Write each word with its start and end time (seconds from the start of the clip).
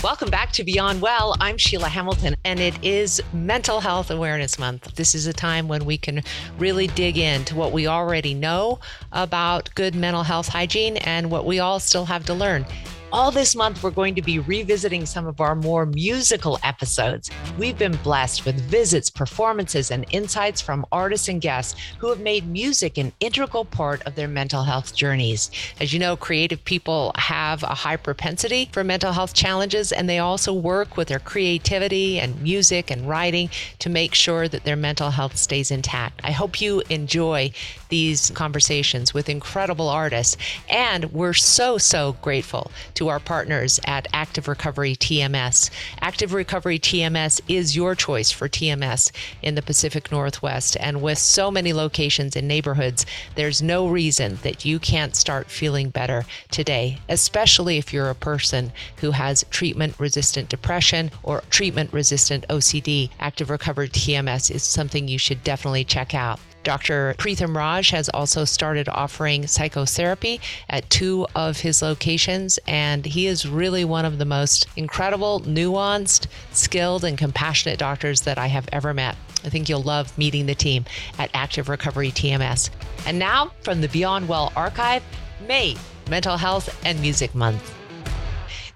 Welcome 0.00 0.30
back 0.30 0.52
to 0.52 0.62
Beyond 0.62 1.02
Well. 1.02 1.34
I'm 1.40 1.58
Sheila 1.58 1.88
Hamilton, 1.88 2.36
and 2.44 2.60
it 2.60 2.84
is 2.84 3.20
Mental 3.32 3.80
Health 3.80 4.12
Awareness 4.12 4.56
Month. 4.56 4.94
This 4.94 5.12
is 5.12 5.26
a 5.26 5.32
time 5.32 5.66
when 5.66 5.84
we 5.84 5.98
can 5.98 6.22
really 6.56 6.86
dig 6.86 7.18
into 7.18 7.56
what 7.56 7.72
we 7.72 7.88
already 7.88 8.32
know 8.32 8.78
about 9.10 9.74
good 9.74 9.96
mental 9.96 10.22
health 10.22 10.46
hygiene 10.46 10.98
and 10.98 11.32
what 11.32 11.46
we 11.46 11.58
all 11.58 11.80
still 11.80 12.04
have 12.04 12.24
to 12.26 12.34
learn. 12.34 12.64
All 13.10 13.30
this 13.30 13.56
month, 13.56 13.82
we're 13.82 13.90
going 13.90 14.14
to 14.16 14.22
be 14.22 14.38
revisiting 14.38 15.06
some 15.06 15.26
of 15.26 15.40
our 15.40 15.54
more 15.54 15.86
musical 15.86 16.58
episodes. 16.62 17.30
We've 17.56 17.78
been 17.78 17.96
blessed 17.96 18.44
with 18.44 18.60
visits, 18.60 19.08
performances, 19.08 19.90
and 19.90 20.04
insights 20.10 20.60
from 20.60 20.84
artists 20.92 21.28
and 21.28 21.40
guests 21.40 21.80
who 22.00 22.10
have 22.10 22.20
made 22.20 22.46
music 22.46 22.98
an 22.98 23.14
integral 23.18 23.64
part 23.64 24.02
of 24.02 24.14
their 24.14 24.28
mental 24.28 24.62
health 24.62 24.94
journeys. 24.94 25.50
As 25.80 25.94
you 25.94 25.98
know, 25.98 26.18
creative 26.18 26.62
people 26.66 27.12
have 27.16 27.62
a 27.62 27.68
high 27.68 27.96
propensity 27.96 28.68
for 28.72 28.84
mental 28.84 29.12
health 29.12 29.32
challenges, 29.32 29.90
and 29.90 30.06
they 30.06 30.18
also 30.18 30.52
work 30.52 30.98
with 30.98 31.08
their 31.08 31.18
creativity 31.18 32.20
and 32.20 32.42
music 32.42 32.90
and 32.90 33.08
writing 33.08 33.48
to 33.78 33.88
make 33.88 34.12
sure 34.12 34.48
that 34.48 34.64
their 34.64 34.76
mental 34.76 35.12
health 35.12 35.38
stays 35.38 35.70
intact. 35.70 36.20
I 36.24 36.32
hope 36.32 36.60
you 36.60 36.82
enjoy 36.90 37.52
these 37.88 38.30
conversations 38.32 39.14
with 39.14 39.30
incredible 39.30 39.88
artists, 39.88 40.36
and 40.68 41.10
we're 41.10 41.32
so, 41.32 41.78
so 41.78 42.14
grateful 42.20 42.70
to 42.98 43.08
our 43.08 43.20
partners 43.20 43.78
at 43.84 44.08
Active 44.12 44.48
Recovery 44.48 44.96
TMS. 44.96 45.70
Active 46.00 46.32
Recovery 46.32 46.80
TMS 46.80 47.40
is 47.46 47.76
your 47.76 47.94
choice 47.94 48.32
for 48.32 48.48
TMS 48.48 49.12
in 49.40 49.54
the 49.54 49.62
Pacific 49.62 50.10
Northwest. 50.10 50.76
And 50.80 51.00
with 51.00 51.18
so 51.18 51.48
many 51.48 51.72
locations 51.72 52.34
in 52.34 52.48
neighborhoods, 52.48 53.06
there's 53.36 53.62
no 53.62 53.86
reason 53.86 54.40
that 54.42 54.64
you 54.64 54.80
can't 54.80 55.14
start 55.14 55.48
feeling 55.48 55.90
better 55.90 56.24
today, 56.50 56.98
especially 57.08 57.78
if 57.78 57.92
you're 57.92 58.10
a 58.10 58.16
person 58.16 58.72
who 58.96 59.12
has 59.12 59.44
treatment 59.48 59.94
resistant 60.00 60.48
depression 60.48 61.12
or 61.22 61.44
treatment 61.50 61.92
resistant 61.92 62.48
OCD. 62.48 63.10
Active 63.20 63.48
Recovery 63.48 63.90
TMS 63.90 64.50
is 64.50 64.64
something 64.64 65.06
you 65.06 65.18
should 65.18 65.44
definitely 65.44 65.84
check 65.84 66.16
out. 66.16 66.40
Dr. 66.64 67.14
Preetham 67.18 67.56
Raj 67.56 67.90
has 67.90 68.08
also 68.10 68.44
started 68.44 68.88
offering 68.88 69.46
psychotherapy 69.46 70.40
at 70.68 70.88
two 70.90 71.26
of 71.34 71.60
his 71.60 71.82
locations, 71.82 72.58
and 72.66 73.06
he 73.06 73.26
is 73.26 73.48
really 73.48 73.84
one 73.84 74.04
of 74.04 74.18
the 74.18 74.24
most 74.24 74.66
incredible, 74.76 75.40
nuanced, 75.40 76.26
skilled, 76.52 77.04
and 77.04 77.16
compassionate 77.16 77.78
doctors 77.78 78.22
that 78.22 78.38
I 78.38 78.48
have 78.48 78.68
ever 78.72 78.92
met. 78.92 79.16
I 79.44 79.48
think 79.48 79.68
you'll 79.68 79.82
love 79.82 80.16
meeting 80.18 80.46
the 80.46 80.54
team 80.54 80.84
at 81.18 81.30
Active 81.32 81.68
Recovery 81.68 82.10
TMS. 82.10 82.70
And 83.06 83.18
now, 83.18 83.52
from 83.62 83.80
the 83.80 83.88
Beyond 83.88 84.28
Well 84.28 84.52
archive, 84.56 85.02
May, 85.46 85.76
Mental 86.10 86.36
Health 86.36 86.76
and 86.84 87.00
Music 87.00 87.34
Month. 87.34 87.74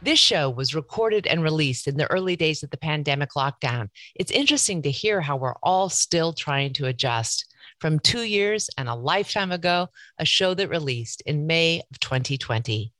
This 0.00 0.18
show 0.18 0.50
was 0.50 0.74
recorded 0.74 1.26
and 1.26 1.42
released 1.44 1.86
in 1.86 1.96
the 1.96 2.10
early 2.10 2.34
days 2.34 2.62
of 2.62 2.70
the 2.70 2.76
pandemic 2.76 3.30
lockdown. 3.30 3.88
It's 4.16 4.32
interesting 4.32 4.82
to 4.82 4.90
hear 4.90 5.20
how 5.20 5.36
we're 5.36 5.54
all 5.62 5.88
still 5.88 6.32
trying 6.32 6.72
to 6.74 6.86
adjust 6.86 7.51
from 7.82 7.98
two 7.98 8.22
years 8.22 8.70
and 8.78 8.88
a 8.88 8.94
lifetime 8.94 9.50
ago, 9.50 9.88
a 10.16 10.24
show 10.24 10.54
that 10.54 10.68
released 10.68 11.20
in 11.22 11.48
May 11.48 11.82
of 11.90 11.98
2020. 11.98 12.92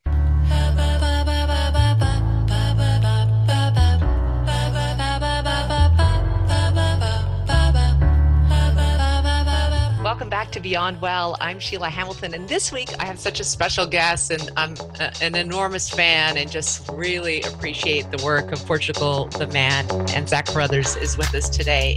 Welcome 10.02 10.28
back 10.28 10.50
to 10.50 10.60
Beyond 10.60 11.00
Well. 11.00 11.36
I'm 11.40 11.60
Sheila 11.60 11.88
Hamilton, 11.88 12.34
and 12.34 12.48
this 12.48 12.72
week 12.72 12.88
I 12.98 13.04
have 13.04 13.20
such 13.20 13.38
a 13.38 13.44
special 13.44 13.86
guest, 13.86 14.32
and 14.32 14.50
I'm 14.56 14.74
a, 14.98 15.12
an 15.22 15.36
enormous 15.36 15.88
fan 15.88 16.36
and 16.36 16.50
just 16.50 16.90
really 16.90 17.40
appreciate 17.42 18.10
the 18.10 18.22
work 18.24 18.50
of 18.50 18.58
Portugal 18.66 19.26
the 19.38 19.46
Man. 19.46 19.88
And 20.10 20.28
Zach 20.28 20.46
Carothers 20.46 21.00
is 21.00 21.16
with 21.16 21.32
us 21.36 21.48
today. 21.48 21.94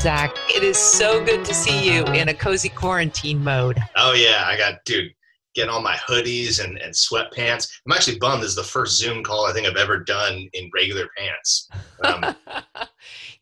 Zach, 0.00 0.36
it 0.48 0.62
is 0.62 0.76
so 0.76 1.24
good 1.24 1.44
to 1.44 1.54
see 1.54 1.94
you 1.94 2.04
in 2.06 2.28
a 2.28 2.34
cozy 2.34 2.68
quarantine 2.68 3.42
mode. 3.42 3.78
Oh 3.96 4.12
yeah, 4.14 4.44
I 4.46 4.56
got 4.56 4.84
dude 4.84 5.12
getting 5.54 5.70
all 5.70 5.80
my 5.80 5.94
hoodies 5.94 6.62
and, 6.64 6.78
and 6.78 6.92
sweatpants. 6.92 7.70
I'm 7.86 7.92
actually 7.92 8.18
bummed. 8.18 8.42
This 8.42 8.50
is 8.50 8.56
the 8.56 8.62
first 8.62 8.98
Zoom 8.98 9.22
call 9.22 9.46
I 9.46 9.52
think 9.52 9.66
I've 9.66 9.76
ever 9.76 9.98
done 9.98 10.48
in 10.54 10.70
regular 10.74 11.08
pants. 11.16 11.68
Um, 12.04 12.34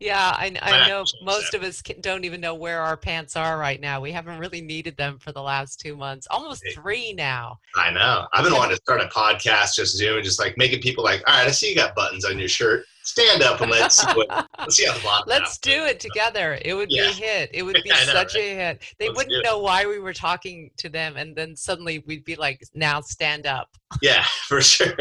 yeah, 0.01 0.35
I, 0.35 0.57
I 0.63 0.89
know 0.89 1.05
most 1.23 1.53
of 1.53 1.63
us 1.63 1.83
don't 2.01 2.25
even 2.25 2.41
know 2.41 2.55
where 2.55 2.81
our 2.81 2.97
pants 2.97 3.37
are 3.37 3.59
right 3.59 3.79
now. 3.79 4.01
We 4.01 4.13
haven't 4.13 4.39
really 4.39 4.63
needed 4.63 4.97
them 4.97 5.19
for 5.19 5.31
the 5.31 5.43
last 5.43 5.79
two 5.79 5.95
months, 5.95 6.27
almost 6.31 6.65
three 6.75 7.13
now. 7.13 7.59
I 7.77 7.91
know. 7.91 8.27
I've 8.33 8.43
been 8.43 8.53
wanting 8.57 8.77
to 8.77 8.83
start 8.83 9.03
a 9.03 9.09
podcast, 9.09 9.75
just 9.75 9.97
Zoom, 9.97 10.23
just 10.23 10.41
like 10.41 10.57
making 10.57 10.81
people 10.81 11.05
like, 11.05 11.23
all 11.27 11.35
right, 11.35 11.47
I 11.47 11.51
see 11.51 11.69
you 11.69 11.77
got 11.77 11.95
buttons 11.95 12.25
on 12.25 12.39
your 12.39 12.49
shirt 12.49 12.87
stand 13.11 13.43
up 13.43 13.61
and 13.61 13.71
let's 13.71 13.97
see 13.97 14.07
what 14.13 14.49
let's 14.59 14.77
see 14.77 14.87
how 14.87 14.95
the 14.95 15.03
bottom 15.03 15.25
let's 15.29 15.59
do 15.59 15.85
it 15.85 16.01
together. 16.01 16.59
It 16.65 16.75
would 16.75 16.91
yeah. 16.91 17.03
be 17.03 17.09
a 17.09 17.13
hit. 17.13 17.51
It 17.53 17.63
would 17.63 17.81
be 17.85 17.91
know, 17.91 17.97
such 17.97 18.35
right? 18.35 18.45
a 18.45 18.55
hit. 18.55 18.95
They 18.99 19.09
let's 19.09 19.19
wouldn't 19.19 19.45
know 19.45 19.59
why 19.59 19.87
we 19.87 19.99
were 19.99 20.13
talking 20.13 20.71
to 20.79 20.89
them 20.89 21.17
and 21.17 21.35
then 21.37 21.57
suddenly 21.57 22.03
we'd 22.07 22.25
be 22.25 22.37
like 22.37 22.63
now 22.75 23.01
stand 23.01 23.47
up. 23.47 23.69
Yeah 24.03 24.25
for 24.47 24.63
sure. 24.63 24.95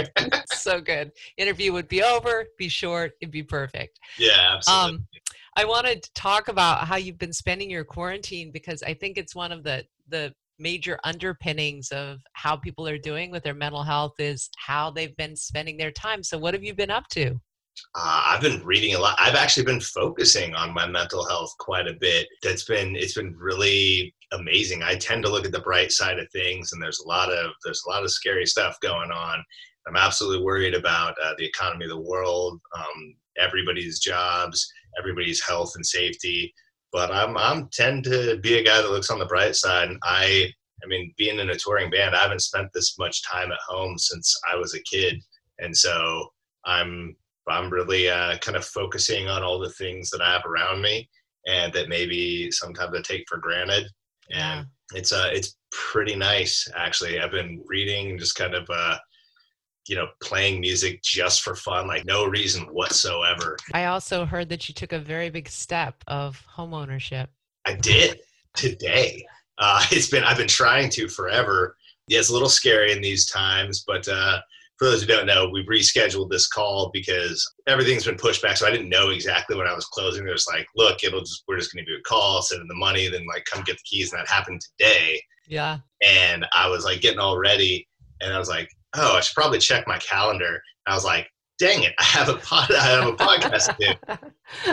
So 0.47 0.81
good. 0.81 1.11
Interview 1.37 1.71
would 1.73 1.87
be 1.87 2.01
over 2.03 2.45
be 2.57 2.69
short 2.69 3.13
it'd 3.21 3.31
be 3.31 3.43
perfect. 3.43 3.99
Yeah 4.17 4.55
absolutely. 4.55 4.97
Um, 4.97 5.07
i 5.55 5.65
wanted 5.65 6.03
to 6.03 6.13
talk 6.13 6.47
about 6.47 6.87
how 6.87 6.95
you've 6.95 7.17
been 7.17 7.33
spending 7.33 7.71
your 7.71 7.83
quarantine 7.83 8.51
because 8.51 8.83
i 8.83 8.93
think 8.93 9.17
it's 9.17 9.35
one 9.35 9.51
of 9.51 9.63
the 9.63 9.83
the 10.07 10.31
major 10.59 10.99
underpinnings 11.03 11.91
of 11.91 12.19
how 12.33 12.55
people 12.55 12.87
are 12.87 12.97
doing 12.97 13.31
with 13.31 13.43
their 13.43 13.53
mental 13.53 13.83
health 13.83 14.13
is 14.19 14.49
how 14.57 14.91
they've 14.91 15.15
been 15.15 15.35
spending 15.35 15.77
their 15.77 15.91
time. 15.91 16.21
So 16.21 16.37
what 16.37 16.53
have 16.53 16.63
you 16.63 16.73
been 16.73 16.91
up 16.91 17.07
to 17.09 17.39
uh, 17.95 18.23
I've 18.27 18.41
been 18.41 18.63
reading 18.63 18.95
a 18.95 18.99
lot. 18.99 19.15
I've 19.19 19.35
actually 19.35 19.65
been 19.65 19.81
focusing 19.81 20.53
on 20.55 20.73
my 20.73 20.87
mental 20.87 21.27
health 21.27 21.53
quite 21.59 21.87
a 21.87 21.93
bit. 21.93 22.27
That's 22.43 22.63
been 22.63 22.95
it's 22.95 23.15
been 23.15 23.35
really 23.37 24.13
amazing. 24.31 24.83
I 24.83 24.95
tend 24.95 25.23
to 25.23 25.31
look 25.31 25.45
at 25.45 25.51
the 25.51 25.61
bright 25.61 25.91
side 25.91 26.19
of 26.19 26.29
things, 26.31 26.71
and 26.71 26.81
there's 26.81 26.99
a 26.99 27.07
lot 27.07 27.31
of 27.31 27.51
there's 27.63 27.83
a 27.87 27.89
lot 27.89 28.03
of 28.03 28.11
scary 28.11 28.45
stuff 28.45 28.77
going 28.81 29.11
on. 29.11 29.43
I'm 29.87 29.95
absolutely 29.95 30.45
worried 30.45 30.75
about 30.75 31.15
uh, 31.23 31.33
the 31.37 31.45
economy 31.45 31.85
of 31.85 31.91
the 31.91 31.99
world, 31.99 32.59
um, 32.77 33.15
everybody's 33.39 33.99
jobs, 33.99 34.71
everybody's 34.99 35.43
health 35.43 35.73
and 35.75 35.85
safety. 35.85 36.53
But 36.91 37.11
I'm 37.11 37.37
I'm 37.37 37.69
tend 37.71 38.03
to 38.05 38.37
be 38.37 38.59
a 38.59 38.63
guy 38.63 38.81
that 38.81 38.91
looks 38.91 39.09
on 39.09 39.19
the 39.19 39.25
bright 39.25 39.55
side. 39.55 39.89
I 40.03 40.51
I 40.83 40.87
mean, 40.87 41.13
being 41.17 41.39
in 41.39 41.49
a 41.49 41.55
touring 41.55 41.89
band, 41.89 42.15
I 42.15 42.21
haven't 42.21 42.41
spent 42.41 42.69
this 42.73 42.97
much 42.97 43.23
time 43.23 43.51
at 43.51 43.59
home 43.67 43.97
since 43.97 44.33
I 44.51 44.55
was 44.55 44.75
a 44.75 44.83
kid, 44.83 45.21
and 45.57 45.75
so 45.75 46.29
I'm 46.65 47.15
I'm 47.47 47.69
really 47.69 48.09
uh, 48.09 48.37
kind 48.39 48.57
of 48.57 48.65
focusing 48.65 49.27
on 49.27 49.43
all 49.43 49.59
the 49.59 49.71
things 49.71 50.09
that 50.11 50.21
I 50.21 50.33
have 50.33 50.45
around 50.45 50.81
me 50.81 51.09
and 51.47 51.73
that 51.73 51.89
maybe 51.89 52.51
sometimes 52.51 52.95
I 52.95 53.01
take 53.01 53.25
for 53.27 53.37
granted. 53.37 53.87
And 54.31 54.67
yeah. 54.93 54.99
it's 54.99 55.11
uh, 55.11 55.29
it's 55.31 55.55
pretty 55.71 56.15
nice 56.15 56.67
actually. 56.75 57.19
I've 57.19 57.31
been 57.31 57.63
reading, 57.67 58.17
just 58.17 58.35
kind 58.35 58.53
of 58.53 58.67
uh, 58.69 58.97
you 59.89 59.95
know, 59.95 60.07
playing 60.21 60.61
music 60.61 61.01
just 61.01 61.41
for 61.41 61.55
fun, 61.55 61.87
like 61.87 62.05
no 62.05 62.25
reason 62.25 62.63
whatsoever. 62.65 63.57
I 63.73 63.85
also 63.85 64.23
heard 64.23 64.47
that 64.49 64.69
you 64.69 64.75
took 64.75 64.93
a 64.93 64.99
very 64.99 65.31
big 65.31 65.49
step 65.49 65.95
of 66.07 66.39
home 66.41 66.75
ownership. 66.75 67.29
I 67.65 67.73
did 67.73 68.19
today. 68.55 69.25
Uh, 69.57 69.83
it's 69.91 70.09
been 70.09 70.23
I've 70.23 70.37
been 70.37 70.47
trying 70.47 70.89
to 70.91 71.07
forever. 71.07 71.75
Yeah, 72.07 72.19
it's 72.19 72.29
a 72.29 72.33
little 72.33 72.49
scary 72.49 72.91
in 72.91 73.01
these 73.01 73.25
times, 73.27 73.83
but 73.85 74.07
uh, 74.07 74.39
for 74.79 74.85
those 74.85 75.01
who 75.01 75.07
don't 75.07 75.27
know, 75.27 75.49
we've 75.49 75.67
rescheduled 75.67 76.29
this 76.29 76.47
call 76.47 76.89
because 76.93 77.45
everything's 77.67 78.05
been 78.05 78.15
pushed 78.15 78.41
back. 78.41 78.55
So 78.55 78.65
I 78.65 78.71
didn't 78.71 78.87
know 78.87 79.09
exactly 79.09 79.57
when 79.57 79.67
I 79.67 79.75
was 79.75 79.85
closing. 79.85 80.25
It 80.25 80.31
was 80.31 80.47
like, 80.51 80.65
look, 80.77 81.03
it'll 81.03 81.19
just 81.19 81.43
we're 81.47 81.57
just 81.57 81.73
gonna 81.73 81.85
do 81.85 81.97
a 81.99 82.01
call, 82.01 82.41
send 82.41 82.61
in 82.61 82.67
the 82.67 82.75
money, 82.75 83.09
then 83.09 83.25
like 83.27 83.43
come 83.43 83.63
get 83.65 83.75
the 83.75 83.83
keys. 83.83 84.13
And 84.13 84.19
that 84.19 84.29
happened 84.29 84.61
today. 84.79 85.21
Yeah. 85.47 85.79
And 86.01 86.45
I 86.53 86.69
was 86.69 86.85
like 86.85 87.01
getting 87.01 87.19
all 87.19 87.37
ready 87.37 87.85
and 88.21 88.33
I 88.33 88.39
was 88.39 88.47
like, 88.47 88.69
oh, 88.95 89.17
I 89.17 89.19
should 89.19 89.35
probably 89.35 89.59
check 89.59 89.85
my 89.85 89.97
calendar. 89.97 90.61
And 90.85 90.93
I 90.93 90.95
was 90.95 91.03
like, 91.03 91.27
dang 91.57 91.83
it, 91.83 91.93
I 91.99 92.03
have 92.03 92.29
a 92.29 92.35
pod 92.35 92.71
I 92.73 92.85
have 92.85 93.07
a 93.07 93.13
podcast 93.13 93.75
to 93.75 93.75
do. 93.79 94.27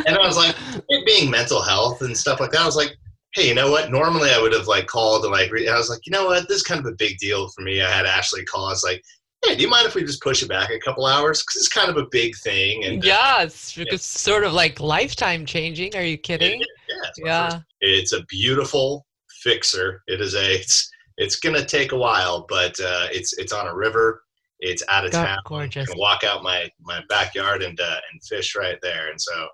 And 0.06 0.17
I 0.17 0.25
was 0.25 0.37
like, 0.37 0.55
it 0.88 1.05
being 1.05 1.32
mental 1.32 1.62
health 1.62 2.02
and 2.02 2.17
stuff 2.17 2.38
like 2.38 2.52
that, 2.52 2.61
I 2.61 2.67
was 2.67 2.76
like, 2.76 2.97
hey, 3.35 3.49
you 3.49 3.55
know 3.55 3.73
what? 3.73 3.91
Normally 3.91 4.31
I 4.31 4.41
would 4.41 4.52
have 4.52 4.69
like 4.69 4.87
called 4.87 5.25
and 5.25 5.32
like 5.32 5.50
I 5.50 5.76
was 5.76 5.91
like, 5.91 6.06
you 6.06 6.12
know 6.12 6.26
what? 6.26 6.47
This 6.47 6.59
is 6.59 6.62
kind 6.62 6.79
of 6.79 6.87
a 6.87 6.97
big 6.97 7.19
deal 7.19 7.49
for 7.49 7.62
me. 7.62 7.82
I 7.82 7.91
had 7.91 8.06
Ashley 8.06 8.44
call. 8.44 8.67
I 8.67 8.70
was 8.70 8.85
like, 8.85 9.02
hey, 9.47 9.57
do 9.57 9.63
you 9.63 9.69
mind 9.69 9.87
if 9.87 9.95
we 9.95 10.03
just 10.03 10.23
push 10.23 10.43
it 10.43 10.49
back 10.49 10.71
a 10.71 10.79
couple 10.79 11.07
hours? 11.07 11.43
Because 11.43 11.57
it's 11.57 11.69
kind 11.69 11.89
of 11.89 11.97
a 11.97 12.07
big 12.11 12.37
thing. 12.37 12.85
And 12.85 13.03
uh, 13.03 13.07
yeah, 13.07 13.43
it's, 13.43 13.77
yeah. 13.77 13.85
sort 13.97 14.45
of 14.45 14.53
like 14.53 14.81
lifetime 14.81 15.47
changing. 15.47 15.95
Are 15.97 16.03
you 16.03 16.19
kidding? 16.19 16.61
yeah, 16.89 17.11
yeah. 17.25 17.59
It's 17.81 18.13
a 18.13 18.25
beautiful 18.25 19.07
fixer. 19.43 20.03
It 20.07 20.21
is 20.21 20.35
a. 20.35 20.55
It's 20.55 20.91
it's 21.19 21.37
gonna 21.37 21.65
take 21.65 21.93
a 21.93 21.97
while, 21.97 22.47
but 22.49 22.79
uh, 22.81 23.09
it's 23.11 23.39
it's 23.39 23.53
on 23.53 23.67
a 23.67 23.75
river. 23.75 24.23
It's 24.61 24.83
out 24.89 25.05
of 25.05 25.13
God, 25.13 25.27
town. 25.27 25.39
Gorgeous. 25.45 25.89
I 25.89 25.93
can 25.93 26.01
walk 26.01 26.25
out 26.25 26.43
my 26.43 26.71
my 26.81 27.01
backyard 27.09 27.63
and 27.63 27.79
uh, 27.81 28.01
and 28.13 28.23
fish 28.25 28.57
right 28.57 28.79
there. 28.83 29.11
And 29.11 29.21
so 29.21 29.49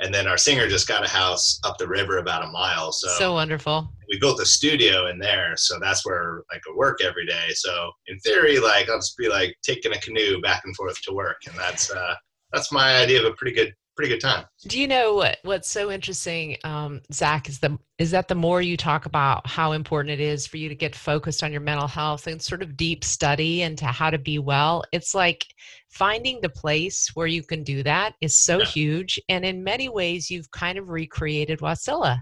and 0.00 0.12
then 0.12 0.26
our 0.26 0.36
singer 0.36 0.68
just 0.68 0.88
got 0.88 1.04
a 1.04 1.08
house 1.08 1.58
up 1.64 1.78
the 1.78 1.86
river 1.86 2.18
about 2.18 2.44
a 2.44 2.48
mile. 2.48 2.92
So 2.92 3.08
so 3.08 3.32
wonderful. 3.34 3.88
We 4.08 4.18
built 4.18 4.40
a 4.40 4.46
studio 4.46 5.06
in 5.06 5.18
there, 5.18 5.54
so 5.56 5.78
that's 5.80 6.04
where 6.04 6.42
like 6.52 6.62
I 6.68 6.76
work 6.76 7.00
every 7.02 7.26
day. 7.26 7.48
So 7.54 7.90
in 8.06 8.18
theory, 8.20 8.58
like 8.58 8.88
I'll 8.88 8.98
just 8.98 9.16
be 9.16 9.28
like 9.28 9.56
taking 9.62 9.92
a 9.92 10.00
canoe 10.00 10.40
back 10.40 10.62
and 10.64 10.74
forth 10.76 11.00
to 11.02 11.12
work, 11.12 11.36
and 11.46 11.56
that's 11.56 11.90
uh, 11.90 12.14
that's 12.52 12.72
my 12.72 12.96
idea 12.96 13.20
of 13.20 13.26
a 13.26 13.34
pretty 13.36 13.54
good 13.54 13.72
pretty 13.96 14.10
good 14.10 14.20
time. 14.20 14.44
Do 14.66 14.80
you 14.80 14.88
know 14.88 15.14
what 15.14 15.38
what's 15.42 15.68
so 15.68 15.90
interesting, 15.90 16.56
um, 16.64 17.00
Zach? 17.12 17.48
Is 17.48 17.58
the 17.60 17.78
is 17.98 18.10
that 18.10 18.28
the 18.28 18.34
more 18.34 18.60
you 18.60 18.76
talk 18.76 19.06
about 19.06 19.46
how 19.46 19.72
important 19.72 20.12
it 20.12 20.20
is 20.20 20.46
for 20.46 20.56
you 20.56 20.68
to 20.68 20.74
get 20.74 20.94
focused 20.94 21.42
on 21.42 21.52
your 21.52 21.60
mental 21.60 21.86
health 21.86 22.26
and 22.26 22.40
sort 22.42 22.62
of 22.62 22.76
deep 22.76 23.04
study 23.04 23.62
into 23.62 23.86
how 23.86 24.10
to 24.10 24.18
be 24.18 24.38
well, 24.38 24.84
it's 24.92 25.14
like 25.14 25.46
finding 25.94 26.40
the 26.40 26.48
place 26.48 27.10
where 27.14 27.26
you 27.26 27.42
can 27.42 27.62
do 27.62 27.82
that 27.84 28.14
is 28.20 28.38
so 28.38 28.58
yeah. 28.58 28.64
huge. 28.64 29.20
And 29.28 29.44
in 29.44 29.62
many 29.62 29.88
ways, 29.88 30.30
you've 30.30 30.50
kind 30.50 30.76
of 30.78 30.88
recreated 30.88 31.60
Wasilla. 31.60 32.20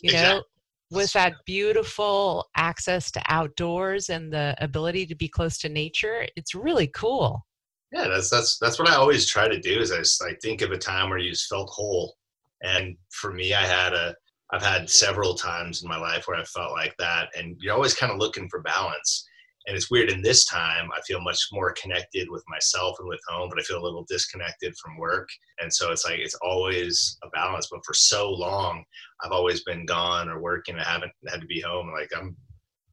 You 0.00 0.10
exactly. 0.10 0.38
know, 0.38 0.42
with 0.90 1.12
that 1.12 1.34
beautiful 1.44 2.48
access 2.56 3.10
to 3.12 3.22
outdoors 3.28 4.08
and 4.08 4.32
the 4.32 4.56
ability 4.58 5.06
to 5.06 5.14
be 5.14 5.28
close 5.28 5.58
to 5.58 5.68
nature, 5.68 6.26
it's 6.36 6.54
really 6.54 6.88
cool. 6.88 7.46
Yeah, 7.92 8.08
that's 8.08 8.30
that's 8.30 8.56
that's 8.58 8.78
what 8.78 8.88
I 8.88 8.94
always 8.94 9.26
try 9.26 9.48
to 9.48 9.60
do. 9.60 9.80
Is 9.80 9.92
I 9.92 9.98
just 9.98 10.22
think 10.42 10.62
of 10.62 10.70
a 10.70 10.78
time 10.78 11.10
where 11.10 11.18
you 11.18 11.30
just 11.30 11.48
felt 11.48 11.68
whole, 11.70 12.14
and 12.62 12.96
for 13.10 13.32
me, 13.32 13.52
I 13.52 13.66
had 13.66 13.92
a 13.92 14.14
I've 14.52 14.62
had 14.62 14.88
several 14.88 15.34
times 15.34 15.82
in 15.82 15.88
my 15.88 15.96
life 15.98 16.26
where 16.26 16.38
I 16.38 16.44
felt 16.44 16.72
like 16.72 16.94
that, 16.98 17.28
and 17.36 17.56
you're 17.60 17.74
always 17.74 17.94
kind 17.94 18.12
of 18.12 18.18
looking 18.18 18.48
for 18.48 18.62
balance. 18.62 19.26
And 19.66 19.76
it's 19.76 19.90
weird 19.90 20.10
in 20.10 20.22
this 20.22 20.44
time, 20.46 20.90
I 20.96 21.00
feel 21.02 21.20
much 21.20 21.38
more 21.52 21.74
connected 21.80 22.28
with 22.30 22.42
myself 22.48 22.96
and 22.98 23.08
with 23.08 23.20
home, 23.28 23.48
but 23.50 23.58
I 23.58 23.62
feel 23.62 23.78
a 23.78 23.84
little 23.84 24.06
disconnected 24.08 24.74
from 24.82 24.98
work. 24.98 25.28
And 25.60 25.72
so 25.72 25.92
it's 25.92 26.04
like, 26.04 26.18
it's 26.18 26.36
always 26.36 27.18
a 27.22 27.28
balance. 27.30 27.68
But 27.70 27.84
for 27.84 27.94
so 27.94 28.30
long, 28.30 28.84
I've 29.22 29.32
always 29.32 29.62
been 29.62 29.84
gone 29.84 30.28
or 30.28 30.40
working. 30.40 30.76
I 30.76 30.84
haven't 30.84 31.12
had 31.28 31.40
to 31.40 31.46
be 31.46 31.60
home. 31.60 31.92
Like 31.92 32.10
I'm 32.16 32.36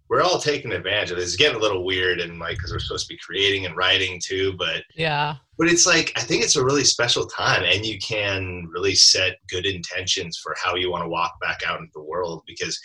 we're 0.09 0.21
all 0.21 0.39
taking 0.39 0.71
advantage 0.71 1.11
of 1.11 1.17
it. 1.17 1.21
It's 1.21 1.35
getting 1.35 1.57
a 1.57 1.61
little 1.61 1.83
weird 1.83 2.19
and 2.19 2.39
like 2.39 2.57
because 2.57 2.71
we're 2.71 2.79
supposed 2.79 3.07
to 3.07 3.13
be 3.13 3.19
creating 3.19 3.65
and 3.65 3.75
writing 3.75 4.21
too, 4.23 4.53
but 4.57 4.83
yeah. 4.95 5.35
But 5.57 5.67
it's 5.67 5.85
like 5.85 6.13
I 6.15 6.21
think 6.21 6.43
it's 6.43 6.55
a 6.55 6.63
really 6.63 6.83
special 6.83 7.25
time, 7.25 7.63
and 7.63 7.85
you 7.85 7.97
can 7.99 8.67
really 8.71 8.95
set 8.95 9.37
good 9.49 9.65
intentions 9.65 10.39
for 10.41 10.55
how 10.61 10.75
you 10.75 10.91
want 10.91 11.03
to 11.03 11.09
walk 11.09 11.33
back 11.41 11.61
out 11.67 11.79
into 11.79 11.91
the 11.95 12.03
world 12.03 12.43
because 12.47 12.79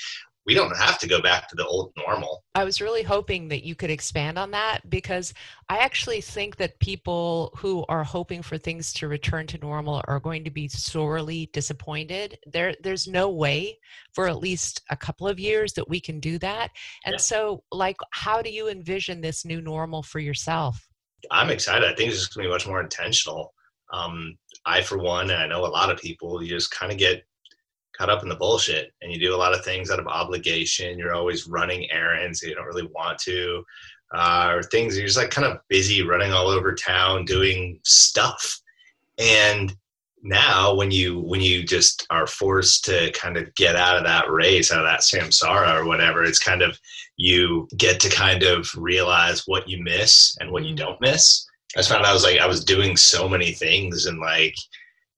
we 0.46 0.54
don't 0.54 0.76
have 0.76 0.98
to 0.98 1.08
go 1.08 1.22
back 1.22 1.48
to 1.48 1.54
the 1.54 1.66
old 1.66 1.92
normal. 1.96 2.44
I 2.54 2.64
was 2.64 2.80
really 2.80 3.02
hoping 3.02 3.48
that 3.48 3.64
you 3.64 3.74
could 3.74 3.90
expand 3.90 4.38
on 4.38 4.50
that 4.50 4.88
because 4.90 5.32
I 5.68 5.78
actually 5.78 6.20
think 6.20 6.56
that 6.56 6.78
people 6.80 7.52
who 7.56 7.84
are 7.88 8.02
hoping 8.02 8.42
for 8.42 8.58
things 8.58 8.92
to 8.94 9.08
return 9.08 9.46
to 9.48 9.58
normal 9.58 10.02
are 10.08 10.20
going 10.20 10.44
to 10.44 10.50
be 10.50 10.68
sorely 10.68 11.48
disappointed. 11.52 12.38
There 12.46 12.74
there's 12.82 13.06
no 13.06 13.30
way 13.30 13.78
for 14.14 14.26
at 14.26 14.38
least 14.38 14.82
a 14.90 14.96
couple 14.96 15.28
of 15.28 15.38
years 15.38 15.72
that 15.74 15.88
we 15.88 16.00
can 16.00 16.18
do 16.18 16.38
that. 16.38 16.70
And 17.04 17.14
yeah. 17.14 17.18
so 17.18 17.62
like 17.70 17.96
how 18.10 18.42
do 18.42 18.50
you 18.50 18.68
envision 18.68 19.20
this 19.20 19.44
new 19.44 19.60
normal 19.60 20.02
for 20.02 20.18
yourself? 20.18 20.88
I'm 21.30 21.50
excited. 21.50 21.88
I 21.88 21.94
think 21.94 22.10
it's 22.10 22.18
just 22.18 22.34
going 22.34 22.44
to 22.44 22.48
be 22.48 22.52
much 22.52 22.66
more 22.66 22.80
intentional. 22.80 23.54
Um, 23.92 24.36
I, 24.64 24.82
for 24.82 24.98
one, 24.98 25.30
and 25.30 25.42
I 25.42 25.46
know 25.46 25.64
a 25.64 25.68
lot 25.68 25.90
of 25.90 25.98
people, 25.98 26.42
you 26.42 26.48
just 26.48 26.70
kind 26.70 26.90
of 26.90 26.98
get 26.98 27.24
caught 28.02 28.10
up 28.10 28.24
in 28.24 28.28
the 28.28 28.34
bullshit 28.34 28.92
and 29.00 29.12
you 29.12 29.18
do 29.20 29.34
a 29.34 29.36
lot 29.36 29.54
of 29.54 29.64
things 29.64 29.90
out 29.90 30.00
of 30.00 30.08
obligation. 30.08 30.98
You're 30.98 31.14
always 31.14 31.46
running 31.46 31.88
errands 31.92 32.42
you 32.42 32.52
don't 32.52 32.66
really 32.66 32.88
want 32.92 33.16
to, 33.20 33.62
uh, 34.12 34.52
or 34.52 34.62
things 34.64 34.96
you're 34.96 35.06
just 35.06 35.18
like 35.18 35.30
kind 35.30 35.46
of 35.46 35.58
busy 35.68 36.02
running 36.02 36.32
all 36.32 36.48
over 36.48 36.74
town 36.74 37.24
doing 37.24 37.78
stuff. 37.84 38.60
And 39.18 39.72
now 40.24 40.74
when 40.74 40.90
you 40.90 41.20
when 41.20 41.40
you 41.40 41.62
just 41.62 42.04
are 42.10 42.26
forced 42.26 42.84
to 42.86 43.12
kind 43.12 43.36
of 43.36 43.54
get 43.54 43.76
out 43.76 43.96
of 43.96 44.04
that 44.04 44.28
race, 44.28 44.72
out 44.72 44.84
of 44.84 44.86
that 44.86 45.02
samsara 45.02 45.80
or 45.80 45.86
whatever, 45.86 46.24
it's 46.24 46.40
kind 46.40 46.62
of 46.62 46.76
you 47.16 47.68
get 47.76 48.00
to 48.00 48.10
kind 48.10 48.42
of 48.42 48.68
realize 48.76 49.44
what 49.46 49.68
you 49.68 49.80
miss 49.80 50.36
and 50.40 50.50
what 50.50 50.64
you 50.64 50.74
mm. 50.74 50.78
don't 50.78 51.00
miss. 51.00 51.46
I 51.76 51.82
found 51.82 52.04
I 52.04 52.12
was 52.12 52.24
like 52.24 52.40
I 52.40 52.46
was 52.48 52.64
doing 52.64 52.96
so 52.96 53.28
many 53.28 53.52
things 53.52 54.06
and 54.06 54.18
like 54.18 54.56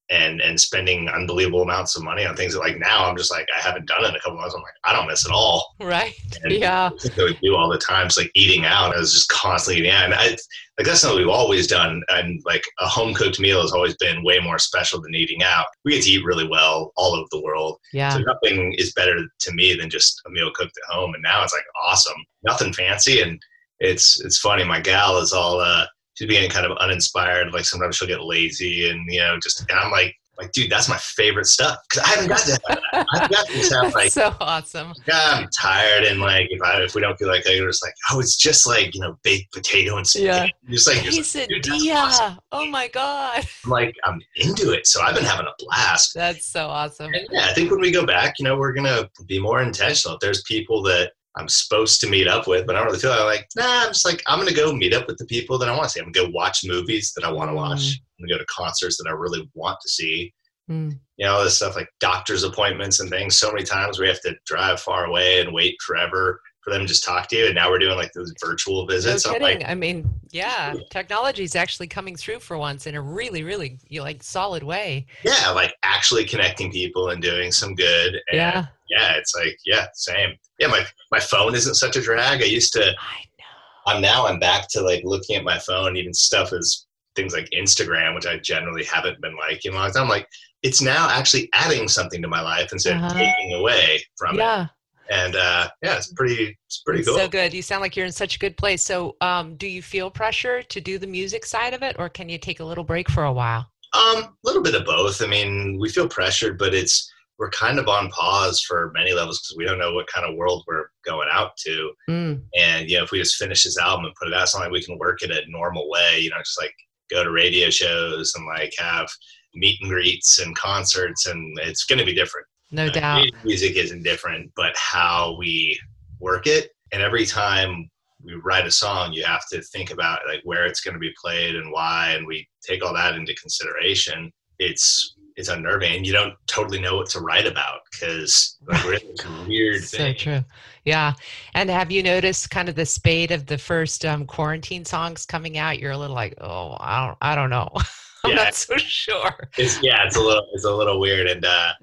and 0.09 0.41
and 0.41 0.59
spending 0.59 1.09
unbelievable 1.09 1.63
amounts 1.63 1.95
of 1.95 2.03
money 2.03 2.25
on 2.25 2.35
things 2.35 2.53
that 2.53 2.59
like 2.59 2.77
now 2.77 3.05
I'm 3.05 3.17
just 3.17 3.31
like 3.31 3.47
I 3.55 3.59
haven't 3.59 3.87
done 3.87 4.03
it 4.05 4.09
in 4.09 4.15
a 4.15 4.19
couple 4.19 4.37
months. 4.37 4.53
I'm 4.55 4.61
like 4.61 4.73
I 4.83 4.93
don't 4.93 5.07
miss 5.07 5.25
it 5.25 5.31
all. 5.31 5.75
Right. 5.79 6.13
And 6.43 6.53
yeah. 6.53 6.89
That 6.89 7.17
we 7.17 7.37
do 7.41 7.55
all 7.55 7.69
the 7.69 7.77
time. 7.77 8.07
It's 8.07 8.17
like 8.17 8.31
eating 8.35 8.65
out. 8.65 8.95
I 8.95 8.99
was 8.99 9.13
just 9.13 9.29
constantly 9.29 9.81
eating 9.81 9.91
out, 9.91 10.05
and 10.05 10.13
I 10.13 10.29
like 10.77 10.85
that's 10.85 11.01
something 11.01 11.17
we've 11.17 11.29
always 11.29 11.67
done. 11.67 12.03
And 12.09 12.41
like 12.45 12.63
a 12.79 12.87
home 12.87 13.13
cooked 13.13 13.39
meal 13.39 13.61
has 13.61 13.71
always 13.71 13.95
been 13.97 14.23
way 14.23 14.39
more 14.39 14.59
special 14.59 15.01
than 15.01 15.15
eating 15.15 15.41
out. 15.41 15.65
We 15.83 15.93
get 15.93 16.03
to 16.03 16.11
eat 16.11 16.25
really 16.25 16.47
well 16.47 16.91
all 16.97 17.15
over 17.15 17.27
the 17.31 17.41
world. 17.41 17.79
Yeah. 17.93 18.11
So 18.11 18.19
nothing 18.19 18.73
is 18.73 18.93
better 18.93 19.17
to 19.39 19.53
me 19.53 19.73
than 19.75 19.89
just 19.89 20.21
a 20.27 20.29
meal 20.29 20.51
cooked 20.53 20.77
at 20.77 20.93
home. 20.93 21.13
And 21.13 21.23
now 21.23 21.43
it's 21.43 21.53
like 21.53 21.65
awesome. 21.87 22.21
Nothing 22.43 22.73
fancy, 22.73 23.21
and 23.21 23.41
it's 23.79 24.23
it's 24.23 24.37
funny. 24.37 24.63
My 24.63 24.79
gal 24.79 25.17
is 25.17 25.33
all. 25.33 25.59
uh 25.59 25.85
she's 26.15 26.27
being 26.27 26.49
kind 26.49 26.65
of 26.65 26.77
uninspired. 26.77 27.53
Like 27.53 27.65
sometimes 27.65 27.95
she'll 27.95 28.07
get 28.07 28.21
lazy 28.21 28.89
and, 28.89 29.05
you 29.11 29.19
know, 29.19 29.37
just, 29.41 29.61
and 29.69 29.79
I'm 29.79 29.91
like, 29.91 30.15
like, 30.37 30.51
dude, 30.51 30.69
that's 30.69 30.89
my 30.89 30.97
favorite 30.97 31.45
stuff 31.45 31.77
because 31.89 32.03
I 32.03 32.09
haven't 32.09 32.27
got 32.27 32.39
that. 32.45 32.81
I 32.93 33.05
haven't 33.13 33.31
got 33.31 33.47
this 33.53 33.67
stuff. 33.67 33.93
Like, 33.95 34.11
so 34.11 34.35
awesome. 34.39 34.93
Yeah, 35.07 35.21
I'm 35.33 35.47
tired, 35.57 36.03
and 36.03 36.19
like, 36.19 36.47
if 36.49 36.61
I 36.61 36.81
if 36.83 36.95
we 36.95 37.01
don't 37.01 37.17
feel 37.17 37.27
like 37.27 37.45
it, 37.45 37.63
it's 37.63 37.81
like, 37.81 37.93
oh, 38.11 38.19
it's 38.19 38.35
just 38.35 38.67
like 38.67 38.93
you 38.93 39.01
know, 39.01 39.17
baked 39.23 39.53
potato 39.53 39.97
and 39.97 40.05
spaghetti. 40.05 40.53
yeah, 40.67 40.71
just 40.71 40.87
like, 40.87 41.03
just 41.03 41.35
like 41.35 41.49
awesome. 41.93 42.37
Oh 42.51 42.65
my 42.65 42.87
god. 42.89 43.45
I'm 43.63 43.71
like, 43.71 43.95
I'm 44.03 44.19
into 44.35 44.71
it, 44.71 44.87
so 44.87 45.01
I've 45.01 45.15
been 45.15 45.23
having 45.23 45.47
a 45.47 45.53
blast. 45.59 46.13
That's 46.13 46.45
so 46.45 46.67
awesome. 46.67 47.13
And 47.13 47.27
yeah, 47.31 47.47
I 47.49 47.53
think 47.53 47.71
when 47.71 47.79
we 47.79 47.91
go 47.91 48.05
back, 48.05 48.35
you 48.39 48.43
know, 48.43 48.57
we're 48.57 48.73
gonna 48.73 49.09
be 49.27 49.39
more 49.39 49.61
intentional. 49.61 50.15
If 50.15 50.19
there's 50.19 50.43
people 50.43 50.81
that 50.83 51.13
I'm 51.37 51.49
supposed 51.49 51.99
to 52.01 52.09
meet 52.09 52.27
up 52.27 52.47
with, 52.47 52.65
but 52.65 52.75
I 52.75 52.79
don't 52.79 52.87
really 52.87 52.99
feel 52.99 53.11
like, 53.25 53.47
nah, 53.55 53.83
I'm 53.83 53.89
just 53.89 54.05
like, 54.05 54.23
I'm 54.27 54.39
going 54.39 54.49
to 54.49 54.55
go 54.55 54.73
meet 54.73 54.93
up 54.93 55.07
with 55.07 55.17
the 55.17 55.25
people 55.25 55.57
that 55.59 55.69
I 55.69 55.71
want 55.71 55.83
to 55.83 55.89
see. 55.89 55.99
I'm 55.99 56.11
going 56.11 56.13
to 56.13 56.31
go 56.31 56.37
watch 56.37 56.65
movies 56.65 57.11
that 57.15 57.25
I 57.25 57.31
want 57.31 57.49
to 57.49 57.53
mm. 57.53 57.57
watch. 57.57 57.79
Mm. 57.79 57.99
I'm 58.19 58.27
going 58.27 58.29
to 58.29 58.35
go 58.35 58.39
to 58.39 58.45
concerts 58.45 58.97
that 58.97 59.09
I 59.09 59.13
really 59.13 59.49
want 59.53 59.77
to 59.81 59.89
see. 59.89 60.33
Mm. 60.69 60.97
You 61.17 61.25
know, 61.25 61.33
all 61.33 61.43
this 61.43 61.57
stuff 61.57 61.75
like 61.75 61.89
doctor's 61.99 62.43
appointments 62.43 62.99
and 62.99 63.09
things. 63.09 63.37
So 63.37 63.51
many 63.51 63.63
times 63.63 63.99
we 63.99 64.07
have 64.07 64.21
to 64.21 64.35
drive 64.45 64.79
far 64.79 65.05
away 65.05 65.41
and 65.41 65.53
wait 65.53 65.75
forever 65.85 66.39
for 66.61 66.71
them 66.71 66.81
to 66.81 66.87
just 66.87 67.03
talk 67.03 67.27
to 67.27 67.35
you. 67.35 67.45
And 67.45 67.55
now 67.55 67.69
we're 67.69 67.79
doing 67.79 67.95
like 67.95 68.11
those 68.13 68.33
virtual 68.43 68.87
visits. 68.87 69.25
No 69.25 69.33
kidding. 69.33 69.59
Like, 69.59 69.69
I 69.69 69.75
mean, 69.75 70.09
yeah, 70.31 70.73
technology 70.89 71.43
is 71.43 71.55
actually 71.55 71.87
coming 71.87 72.15
through 72.15 72.39
for 72.39 72.57
once 72.57 72.87
in 72.87 72.95
a 72.95 73.01
really, 73.01 73.43
really 73.43 73.77
like 73.91 74.23
solid 74.23 74.63
way. 74.63 75.05
Yeah, 75.23 75.51
like 75.51 75.75
actually 75.83 76.25
connecting 76.25 76.71
people 76.71 77.09
and 77.09 77.21
doing 77.21 77.51
some 77.51 77.75
good. 77.75 78.15
And 78.31 78.37
yeah. 78.37 78.65
Yeah, 78.89 79.13
it's 79.15 79.33
like, 79.35 79.57
yeah, 79.65 79.87
same 79.93 80.35
yeah, 80.59 80.67
my 80.67 80.85
my 81.11 81.19
phone 81.19 81.55
isn't 81.55 81.75
such 81.75 81.95
a 81.95 82.01
drag. 82.01 82.41
I 82.41 82.45
used 82.45 82.73
to. 82.73 82.81
I 82.81 83.23
know. 83.39 83.93
I'm 83.93 84.01
now 84.01 84.27
I'm 84.27 84.39
back 84.39 84.67
to 84.69 84.81
like 84.81 85.03
looking 85.03 85.35
at 85.35 85.43
my 85.43 85.59
phone, 85.59 85.97
even 85.97 86.13
stuff 86.13 86.53
as 86.53 86.85
things 87.15 87.33
like 87.33 87.49
Instagram, 87.57 88.15
which 88.15 88.25
I 88.25 88.37
generally 88.39 88.83
haven't 88.83 89.21
been 89.21 89.35
liking 89.37 89.73
a 89.73 89.75
long 89.75 89.91
time. 89.91 90.03
I'm 90.03 90.09
like 90.09 90.27
it's 90.63 90.81
now 90.81 91.09
actually 91.09 91.49
adding 91.53 91.87
something 91.87 92.21
to 92.21 92.27
my 92.27 92.41
life 92.41 92.71
instead 92.71 92.97
uh-huh. 92.97 93.07
of 93.07 93.13
taking 93.13 93.53
away 93.53 94.03
from 94.17 94.37
yeah. 94.37 94.63
it. 94.63 94.69
And 95.07 95.35
uh, 95.35 95.69
yeah, 95.83 95.97
it's 95.97 96.11
pretty 96.13 96.57
it's 96.67 96.79
pretty 96.79 97.03
cool. 97.03 97.15
So 97.15 97.27
good. 97.27 97.53
You 97.53 97.61
sound 97.61 97.81
like 97.81 97.95
you're 97.95 98.07
in 98.07 98.11
such 98.11 98.37
a 98.37 98.39
good 98.39 98.57
place. 98.57 98.81
So 98.81 99.15
um, 99.21 99.55
do 99.55 99.67
you 99.67 99.83
feel 99.83 100.09
pressure 100.09 100.63
to 100.63 100.81
do 100.81 100.97
the 100.97 101.05
music 101.05 101.45
side 101.45 101.75
of 101.75 101.83
it, 101.83 101.95
or 101.99 102.09
can 102.09 102.27
you 102.27 102.39
take 102.39 102.59
a 102.59 102.65
little 102.65 102.83
break 102.83 103.09
for 103.11 103.25
a 103.25 103.31
while? 103.31 103.69
Um, 103.93 104.23
a 104.23 104.33
little 104.43 104.63
bit 104.63 104.73
of 104.73 104.83
both. 104.83 105.21
I 105.21 105.27
mean, 105.27 105.77
we 105.79 105.89
feel 105.89 106.09
pressured, 106.09 106.57
but 106.57 106.73
it's 106.73 107.13
we're 107.37 107.49
kind 107.49 107.79
of 107.79 107.87
on 107.87 108.09
pause 108.09 108.61
for 108.61 108.91
many 108.93 109.13
levels 109.13 109.39
because 109.39 109.57
we 109.57 109.65
don't 109.65 109.79
know 109.79 109.93
what 109.93 110.07
kind 110.07 110.25
of 110.25 110.35
world 110.35 110.63
we're 110.67 110.85
going 111.05 111.27
out 111.31 111.55
to. 111.57 111.91
Mm. 112.09 112.41
And 112.57 112.89
you 112.89 112.97
know, 112.97 113.03
if 113.03 113.11
we 113.11 113.19
just 113.19 113.35
finish 113.35 113.63
this 113.63 113.77
album 113.77 114.05
and 114.05 114.15
put 114.15 114.29
it 114.29 114.33
out, 114.33 114.49
not 114.53 114.61
like 114.61 114.71
we 114.71 114.83
can 114.83 114.97
work 114.97 115.21
it 115.21 115.31
a 115.31 115.41
normal 115.49 115.89
way. 115.89 116.19
You 116.19 116.29
know, 116.29 116.37
just 116.39 116.59
like 116.59 116.73
go 117.11 117.23
to 117.23 117.31
radio 117.31 117.69
shows 117.69 118.33
and 118.35 118.45
like 118.45 118.73
have 118.77 119.07
meet 119.53 119.79
and 119.81 119.89
greets 119.89 120.39
and 120.39 120.55
concerts, 120.55 121.25
and 121.27 121.57
it's 121.59 121.85
going 121.85 121.99
to 121.99 122.05
be 122.05 122.15
different. 122.15 122.47
No 122.71 122.89
doubt, 122.89 123.27
music 123.43 123.75
isn't 123.75 124.03
different, 124.03 124.51
but 124.55 124.75
how 124.75 125.35
we 125.37 125.79
work 126.19 126.47
it. 126.47 126.71
And 126.91 127.01
every 127.01 127.25
time 127.25 127.89
we 128.23 128.33
write 128.43 128.65
a 128.65 128.71
song, 128.71 129.13
you 129.13 129.23
have 129.23 129.43
to 129.51 129.61
think 129.61 129.91
about 129.91 130.21
like 130.27 130.41
where 130.43 130.65
it's 130.65 130.81
going 130.81 130.93
to 130.93 130.99
be 130.99 131.13
played 131.21 131.55
and 131.55 131.71
why, 131.71 132.11
and 132.11 132.25
we 132.25 132.47
take 132.63 132.83
all 132.83 132.93
that 132.93 133.15
into 133.15 133.35
consideration. 133.35 134.31
It's 134.57 135.14
is 135.37 135.49
unnerving 135.49 135.95
and 135.95 136.05
you 136.07 136.13
don't 136.13 136.33
totally 136.47 136.79
know 136.79 136.95
what 136.95 137.09
to 137.09 137.19
write 137.19 137.45
about 137.45 137.81
because 137.91 138.57
like, 138.67 138.83
we're 138.83 138.93
in 138.93 139.07
this 139.07 139.25
weird 139.47 139.83
so 139.83 139.97
thing. 139.97 140.15
true. 140.15 140.39
Yeah. 140.85 141.13
And 141.53 141.69
have 141.69 141.91
you 141.91 142.03
noticed 142.03 142.49
kind 142.49 142.69
of 142.69 142.75
the 142.75 142.85
spate 142.85 143.31
of 143.31 143.45
the 143.45 143.57
first 143.57 144.05
um, 144.05 144.25
quarantine 144.25 144.85
songs 144.85 145.25
coming 145.25 145.57
out? 145.57 145.79
You're 145.79 145.91
a 145.91 145.97
little 145.97 146.15
like 146.15 146.35
oh 146.41 146.77
i 146.79 147.05
don't 147.05 147.17
i 147.21 147.35
don't 147.35 147.49
know. 147.49 147.69
I'm 148.23 148.31
yeah. 148.31 148.43
not 148.43 148.55
so 148.55 148.77
sure. 148.77 149.49
It's 149.57 149.81
yeah 149.83 150.05
it's 150.05 150.15
a 150.15 150.21
little 150.21 150.47
it's 150.53 150.65
a 150.65 150.73
little 150.73 150.99
weird 150.99 151.27
and 151.27 151.45
uh 151.45 151.73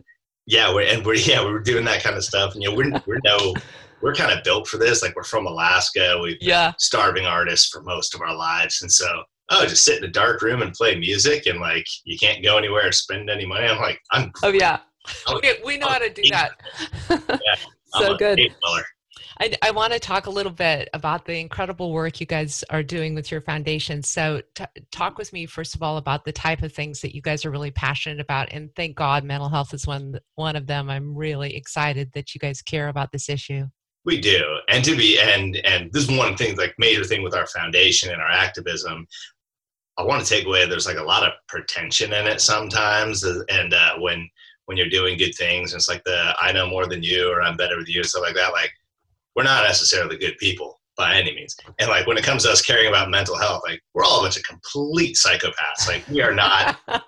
yeah 0.46 0.72
we're 0.72 0.86
and 0.86 1.04
we're 1.04 1.14
yeah 1.14 1.42
we're 1.42 1.60
doing 1.60 1.84
that 1.84 2.02
kind 2.02 2.16
of 2.16 2.24
stuff 2.24 2.54
and 2.54 2.62
you 2.62 2.70
know 2.70 2.76
we're 2.76 2.90
we're 3.06 3.20
no 3.24 3.54
we're 4.00 4.14
kind 4.14 4.36
of 4.36 4.42
built 4.42 4.66
for 4.66 4.76
this 4.76 5.02
like 5.02 5.14
we're 5.14 5.22
from 5.22 5.46
alaska 5.46 6.18
we've 6.20 6.36
yeah. 6.40 6.72
starving 6.78 7.26
artists 7.26 7.68
for 7.68 7.82
most 7.82 8.14
of 8.14 8.20
our 8.20 8.34
lives 8.34 8.82
and 8.82 8.90
so 8.90 9.22
oh, 9.52 9.66
just 9.66 9.84
sit 9.84 9.98
in 9.98 10.04
a 10.04 10.12
dark 10.12 10.42
room 10.42 10.62
and 10.62 10.72
play 10.72 10.98
music 10.98 11.46
and 11.46 11.60
like 11.60 11.86
you 12.04 12.18
can't 12.18 12.42
go 12.42 12.58
anywhere 12.58 12.88
or 12.88 12.92
spend 12.92 13.30
any 13.30 13.46
money. 13.46 13.66
I'm 13.66 13.80
like, 13.80 14.00
I'm. 14.10 14.32
Oh 14.42 14.52
yeah, 14.52 14.80
oh, 15.26 15.40
we, 15.42 15.54
we 15.64 15.78
know 15.78 15.88
how 15.88 15.98
to 15.98 16.10
do 16.10 16.22
that. 16.30 16.52
yeah, 17.10 17.56
so 17.98 18.16
good. 18.16 18.40
I, 19.40 19.52
I 19.62 19.70
want 19.70 19.92
to 19.92 19.98
talk 19.98 20.26
a 20.26 20.30
little 20.30 20.52
bit 20.52 20.88
about 20.94 21.24
the 21.24 21.38
incredible 21.38 21.92
work 21.92 22.20
you 22.20 22.26
guys 22.26 22.62
are 22.70 22.82
doing 22.82 23.14
with 23.14 23.30
your 23.30 23.40
foundation. 23.40 24.02
So, 24.02 24.42
t- 24.54 24.64
talk 24.90 25.18
with 25.18 25.32
me 25.32 25.46
first 25.46 25.74
of 25.74 25.82
all 25.82 25.96
about 25.96 26.24
the 26.24 26.32
type 26.32 26.62
of 26.62 26.72
things 26.72 27.00
that 27.00 27.14
you 27.14 27.22
guys 27.22 27.44
are 27.44 27.50
really 27.50 27.70
passionate 27.70 28.20
about, 28.20 28.52
and 28.52 28.70
thank 28.76 28.96
God, 28.96 29.24
mental 29.24 29.48
health 29.48 29.74
is 29.74 29.86
one 29.86 30.18
one 30.34 30.56
of 30.56 30.66
them. 30.66 30.90
I'm 30.90 31.16
really 31.16 31.56
excited 31.56 32.12
that 32.14 32.34
you 32.34 32.38
guys 32.38 32.62
care 32.62 32.88
about 32.88 33.10
this 33.10 33.28
issue. 33.28 33.66
We 34.04 34.20
do, 34.20 34.42
and 34.68 34.84
to 34.84 34.96
be 34.96 35.18
and 35.20 35.56
and 35.64 35.92
this 35.92 36.08
is 36.08 36.16
one 36.16 36.36
thing, 36.36 36.56
like 36.56 36.74
major 36.78 37.04
thing 37.04 37.22
with 37.22 37.34
our 37.34 37.46
foundation 37.46 38.10
and 38.12 38.20
our 38.20 38.30
activism. 38.30 39.06
I 39.98 40.04
want 40.04 40.24
to 40.24 40.28
take 40.28 40.46
away. 40.46 40.66
There's 40.66 40.86
like 40.86 40.98
a 40.98 41.02
lot 41.02 41.24
of 41.24 41.32
pretension 41.48 42.12
in 42.12 42.26
it 42.26 42.40
sometimes, 42.40 43.22
and 43.24 43.74
uh, 43.74 43.98
when 43.98 44.28
when 44.66 44.76
you're 44.76 44.88
doing 44.88 45.18
good 45.18 45.34
things, 45.34 45.74
it's 45.74 45.88
like 45.88 46.02
the 46.04 46.34
I 46.40 46.52
know 46.52 46.68
more 46.68 46.86
than 46.86 47.02
you 47.02 47.30
or 47.30 47.42
I'm 47.42 47.56
better 47.56 47.76
with 47.76 47.88
you, 47.88 48.00
and 48.00 48.08
stuff 48.08 48.22
like 48.22 48.34
that. 48.34 48.52
Like 48.52 48.72
we're 49.34 49.42
not 49.42 49.64
necessarily 49.64 50.16
good 50.18 50.38
people 50.38 50.80
by 50.96 51.14
any 51.14 51.34
means. 51.34 51.56
And 51.78 51.88
like 51.88 52.06
when 52.06 52.18
it 52.18 52.24
comes 52.24 52.44
to 52.44 52.50
us 52.50 52.62
caring 52.62 52.88
about 52.88 53.10
mental 53.10 53.36
health, 53.36 53.62
like 53.66 53.82
we're 53.94 54.04
all 54.04 54.20
a 54.20 54.22
bunch 54.22 54.36
of 54.36 54.42
complete 54.44 55.16
psychopaths. 55.16 55.88
Like 55.88 56.06
we 56.08 56.22
are 56.22 56.34
not 56.34 56.78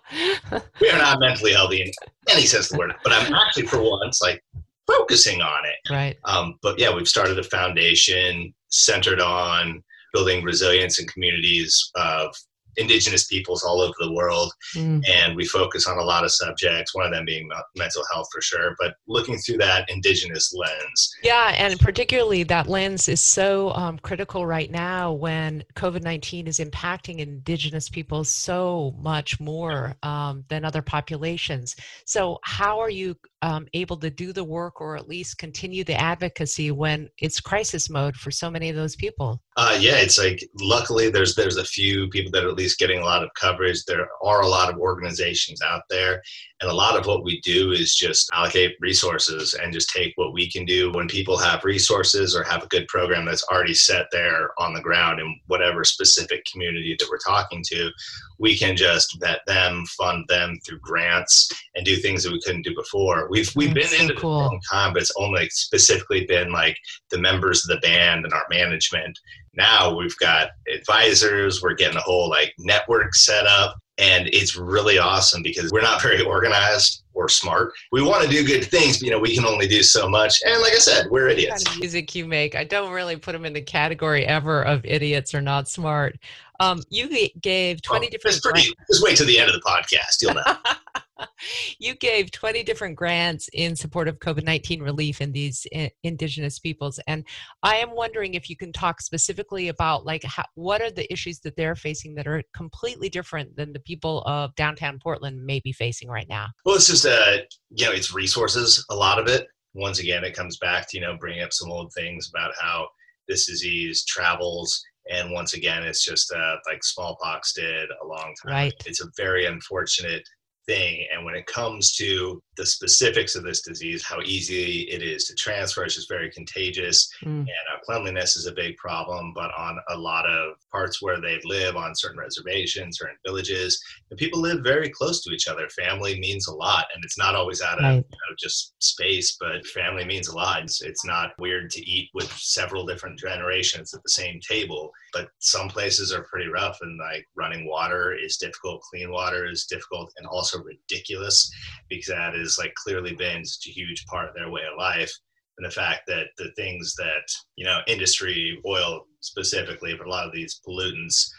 we 0.81 0.91
are 0.91 0.99
not 0.99 1.21
mentally 1.21 1.53
healthy 1.53 1.83
in 1.83 1.91
any 2.29 2.47
sense 2.47 2.67
of 2.67 2.73
the 2.73 2.79
word. 2.79 2.95
But 3.03 3.13
I'm 3.13 3.33
actually 3.35 3.67
for 3.67 3.83
once 3.83 4.21
like 4.23 4.43
focusing 4.87 5.41
on 5.41 5.65
it. 5.65 5.93
Right. 5.93 6.17
Um, 6.25 6.59
but 6.63 6.79
yeah, 6.79 6.95
we've 6.95 7.09
started 7.09 7.39
a 7.39 7.45
foundation 7.45 8.55
centered 8.69 9.21
on 9.21 9.83
building 10.13 10.45
resilience 10.45 10.99
in 10.99 11.07
communities 11.09 11.91
of 11.95 12.35
indigenous 12.77 13.27
peoples 13.27 13.63
all 13.63 13.81
over 13.81 13.95
the 14.01 14.13
world 14.13 14.53
mm. 14.75 15.03
and 15.09 15.37
we 15.37 15.47
focus 15.47 15.87
on 15.87 15.99
a 15.99 16.03
lot 16.03 16.25
of 16.25 16.33
subjects 16.33 16.95
one 16.95 17.07
of 17.07 17.13
them 17.13 17.25
being 17.25 17.49
mental 17.77 18.03
health 18.13 18.27
for 18.33 18.41
sure 18.41 18.75
but 18.79 18.95
looking 19.07 19.37
through 19.39 19.57
that 19.57 19.89
indigenous 19.89 20.55
lens 20.55 21.15
yeah 21.23 21.55
and 21.57 21.79
particularly 21.81 22.43
that 22.43 22.69
lens 22.69 23.09
is 23.09 23.21
so 23.21 23.71
um, 23.73 23.99
critical 23.99 24.47
right 24.47 24.71
now 24.71 25.13
when 25.13 25.63
covid-19 25.75 26.49
is 26.49 26.59
impacting 26.59 27.19
indigenous 27.19 27.89
people 27.89 28.25
so 28.25 28.95
much 28.99 29.39
more 29.41 29.95
um, 30.03 30.45
than 30.49 30.65
other 30.65 30.83
populations 30.83 31.77
so 32.05 32.39
how 32.43 32.79
are 32.79 32.91
you 32.91 33.17
um, 33.45 33.67
able 33.75 33.99
to 33.99 34.09
do 34.09 34.33
the 34.33 34.43
work 34.43 34.81
or 34.81 34.97
at 34.97 35.07
least 35.07 35.37
continue 35.37 35.85
the 35.85 36.01
advocacy 36.01 36.71
when 36.71 37.11
it's 37.19 37.41
crisis 37.41 37.91
mode 37.91 38.17
for 38.17 38.31
so 38.31 38.51
many 38.51 38.71
of 38.71 38.77
those 38.77 38.97
people? 38.97 39.43
Uh, 39.57 39.77
yeah, 39.79 39.97
it's 39.97 40.19
like 40.19 40.43
luckily 40.61 41.11
there's 41.11 41.37
there's 41.37 41.59
a 41.59 41.65
few 41.65 42.09
people 42.09 42.33
that 42.33 42.43
are 42.43 42.49
at 42.49 42.57
least 42.57 42.79
getting 42.79 43.01
a 43.01 43.05
lot 43.05 43.23
of 43.23 43.29
coverage. 43.39 43.85
There 43.85 44.09
are 44.23 44.41
a 44.41 44.49
lot 44.49 44.73
of 44.73 44.81
organizations 44.81 45.61
out 45.63 45.83
there, 45.91 46.23
and 46.61 46.71
a 46.71 46.75
lot 46.75 46.99
of 46.99 47.07
what 47.07 47.23
we 47.23 47.41
do 47.43 47.73
is 47.73 47.95
just 47.95 48.31
allocate 48.33 48.75
resources 48.81 49.55
and 49.55 49.73
just 49.73 49.91
take 49.91 50.13
what 50.17 50.33
we 50.33 50.51
can 50.51 50.65
do 50.65 50.91
when 50.93 51.07
people 51.07 51.37
have 51.37 51.65
resources 51.65 52.35
or 52.35 52.43
have 52.43 52.63
a 52.63 52.69
good 52.69 52.89
program 52.89 53.27
that's 53.27 53.45
already 53.45 53.75
set 53.75 54.07
there 54.11 54.51
on 54.59 54.73
the 54.73 54.81
ground 54.81 55.21
in 55.21 55.39
whatever 55.47 55.85
specific 55.85 56.45
community 56.51 56.97
that 56.99 57.09
we're 57.11 57.19
talking 57.19 57.63
to. 57.69 57.91
We 58.39 58.59
can 58.59 58.77
just 58.77 59.21
vet 59.21 59.41
them, 59.47 59.85
fund 59.99 60.25
them 60.29 60.59
through 60.67 60.81
grants, 60.81 61.49
and 61.75 61.85
do 61.85 61.97
things 61.97 62.25
that 62.25 62.33
we 62.33 62.41
couldn't 62.41 62.63
do 62.63 62.75
before. 62.75 63.29
We've 63.35 63.51
we've 63.57 63.75
that's 63.75 63.91
been 63.91 63.99
so 63.99 64.03
into 64.05 64.21
cool. 64.21 64.37
a 64.37 64.47
long 64.47 64.61
time, 64.71 64.93
but 64.93 65.03
it's 65.03 65.13
only 65.19 65.49
specifically 65.51 66.25
been 66.27 66.53
like 66.53 66.79
the 67.11 67.19
members 67.19 67.65
of 67.65 67.75
the 67.75 67.81
band 67.81 68.25
and 68.25 68.33
our 68.33 68.47
management. 68.49 69.19
Now 69.55 69.97
we've 69.97 70.17
got 70.19 70.51
advisors. 70.73 71.63
We're 71.63 71.75
getting 71.75 71.97
a 71.97 72.03
whole 72.03 72.29
like 72.29 72.55
network 72.59 73.15
set 73.15 73.47
up 73.47 73.77
and 73.99 74.29
it's 74.29 74.57
really 74.57 74.99
awesome 74.99 75.43
because 75.43 75.71
we're 75.73 75.83
not 75.83 76.03
very 76.03 76.23
organized 76.23 77.03
or 77.15 77.29
smart. 77.29 77.73
We 77.93 78.03
want 78.03 78.25
to 78.25 78.31
do 78.31 78.45
good 78.45 78.65
things, 78.65 78.99
but 78.99 79.07
you 79.07 79.11
know, 79.11 79.19
we 79.19 79.35
can 79.35 79.45
only 79.45 79.69
do 79.69 79.83
so 79.83 80.09
much. 80.09 80.41
And 80.47 80.61
like 80.61 80.73
I 80.73 80.79
said, 80.79 81.07
we're 81.11 81.29
idiots. 81.29 81.65
Kind 81.65 81.77
of 81.77 81.81
music 81.81 82.15
you 82.15 82.27
make. 82.27 82.55
I 82.55 82.65
don't 82.65 82.93
really 82.93 83.17
put 83.17 83.33
them 83.33 83.45
in 83.45 83.53
the 83.53 83.63
category 83.63 84.27
ever 84.27 84.63
of 84.63 84.85
idiots 84.85 85.35
or 85.35 85.41
not 85.41 85.69
smart. 85.69 86.19
Um, 86.61 86.83
you 86.89 87.09
gave 87.41 87.83
20 87.83 88.09
different. 88.09 88.43
Pretty, 88.43 88.73
just 88.89 89.03
wait 89.03 89.17
till 89.17 89.27
the 89.27 89.39
end 89.39 89.49
of 89.49 89.55
the 89.55 89.63
podcast. 89.63 90.23
You'll 90.23 90.35
know. 90.35 90.43
you 91.79 91.95
gave 91.95 92.31
20 92.31 92.63
different 92.63 92.97
grants 92.97 93.49
in 93.53 93.77
support 93.77 94.09
of 94.09 94.19
COVID 94.19 94.45
19 94.45 94.83
relief 94.83 95.21
in 95.21 95.33
these 95.33 95.67
indigenous 96.03 96.59
peoples. 96.59 97.01
And 97.07 97.25
I 97.63 97.77
am 97.77 97.95
wondering 97.95 98.35
if 98.35 98.51
you 98.51 98.57
can 98.57 98.73
talk 98.73 99.01
specifically 99.01 99.69
about 99.69 100.05
like 100.05 100.25
how, 100.25 100.45
what 100.55 100.81
are 100.81 100.91
the 100.91 101.11
issues 101.13 101.41
that 101.41 101.57
they're 101.57 101.77
facing 101.77 102.15
that 102.17 102.27
are 102.27 102.43
completely 102.55 103.09
different 103.09 103.57
than 103.57 103.73
the 103.73 103.81
people 103.81 104.23
of 104.23 104.55
downtown 104.55 104.99
Portland 105.03 105.45
may 105.45 105.61
be 105.61 105.73
facing 105.73 106.09
right 106.09 106.29
now? 106.29 106.49
Well, 106.65 106.77
it's 106.77 106.89
just, 106.89 107.07
uh, 107.07 107.39
you 107.71 107.87
know, 107.87 107.93
it's 107.93 108.15
resources, 108.15 108.85
a 108.91 108.95
lot 108.95 109.19
of 109.19 109.29
it. 109.29 109.47
Once 109.75 109.99
again, 109.99 110.23
it 110.23 110.37
comes 110.37 110.57
back 110.59 110.89
to, 110.89 110.97
you 110.97 111.01
know, 111.03 111.17
bringing 111.19 111.43
up 111.43 111.53
some 111.53 111.71
old 111.71 111.93
things 111.95 112.31
about 112.33 112.53
how 112.61 112.87
this 113.29 113.47
disease 113.47 114.05
travels 114.05 114.83
and 115.11 115.31
once 115.33 115.55
again 115.55 115.83
it's 115.83 116.05
just 116.05 116.33
uh, 116.33 116.57
like 116.67 116.83
smallpox 116.83 117.53
did 117.53 117.89
a 118.03 118.07
long 118.07 118.35
time 118.43 118.53
right. 118.53 118.75
it's 118.87 119.03
a 119.03 119.09
very 119.17 119.47
unfortunate 119.47 120.23
thing. 120.67 121.07
And 121.13 121.25
when 121.25 121.35
it 121.35 121.47
comes 121.47 121.95
to 121.97 122.43
the 122.57 122.67
specifics 122.67 123.35
of 123.35 123.43
this 123.43 123.63
disease, 123.63 124.05
how 124.05 124.21
easy 124.23 124.83
it 124.83 125.03
is 125.03 125.25
to 125.25 125.35
transfer, 125.35 125.85
it's 125.85 125.97
just 125.97 126.09
very 126.09 126.31
contagious. 126.31 127.09
Mm. 127.23 127.41
And 127.41 127.49
uh, 127.49 127.81
cleanliness 127.85 128.37
is 128.37 128.47
a 128.47 128.53
big 128.53 128.77
problem. 128.77 129.33
But 129.35 129.51
on 129.57 129.79
a 129.91 129.97
lot 129.97 130.27
of 130.27 130.55
parts 130.71 131.03
where 131.03 131.21
they 131.21 131.41
live, 131.45 131.77
on 131.77 131.95
certain 131.95 132.19
reservations 132.19 133.01
or 133.01 133.09
in 133.09 133.17
villages, 133.25 133.83
the 134.11 134.17
people 134.17 134.41
live 134.41 134.63
very 134.63 134.89
close 134.89 135.23
to 135.23 135.33
each 135.33 135.49
other. 135.49 135.69
Family 135.69 136.19
means 136.19 136.49
a 136.49 136.55
lot, 136.55 136.87
and 136.95 137.05
it's 137.05 137.19
not 137.19 137.35
always 137.35 137.63
out 137.63 137.79
of 137.79 137.85
right. 137.85 137.97
you 137.97 138.01
know, 138.01 138.37
just 138.39 138.75
space, 138.79 139.37
but 139.41 139.67
family 139.67 140.05
means 140.05 140.29
a 140.29 140.37
lot. 140.37 140.63
It's, 140.63 140.83
it's 140.83 141.05
not 141.05 141.33
weird 141.39 141.71
to 141.71 141.81
eat 141.81 142.11
with 142.15 142.31
several 142.33 142.87
different 142.87 143.19
generations 143.19 143.93
at 143.95 144.03
the 144.03 144.11
same 144.11 144.41
table. 144.41 144.93
But 145.15 145.29
some 145.39 145.69
places 145.69 146.13
are 146.13 146.25
pretty 146.25 146.49
rough, 146.49 146.79
and 146.83 146.99
like 146.99 147.27
running 147.37 147.67
water 147.67 148.15
is 148.15 148.37
difficult, 148.37 148.83
clean 148.83 149.11
water 149.11 149.49
is 149.49 149.67
difficult, 149.67 150.13
and 150.19 150.27
also 150.27 150.63
ridiculous 150.63 151.51
because 151.89 152.09
that 152.09 152.35
is 152.35 152.59
like 152.59 152.75
clearly 152.75 153.15
been 153.15 153.45
such 153.45 153.69
a 153.69 153.75
huge 153.75 154.05
part 154.07 154.29
of 154.29 154.35
their 154.35 154.51
way 154.51 154.63
of 154.71 154.79
life. 154.79 155.13
And 155.57 155.65
the 155.65 155.71
fact 155.71 156.03
that 156.09 156.27
the 156.37 156.51
things 156.57 156.95
that 156.97 157.27
you 157.57 157.65
know 157.65 157.81
industry 157.87 158.61
oil 158.67 159.07
specifically 159.21 159.95
but 159.95 160.07
a 160.07 160.11
lot 160.11 160.27
of 160.27 160.33
these 160.33 160.61
pollutants 160.67 161.31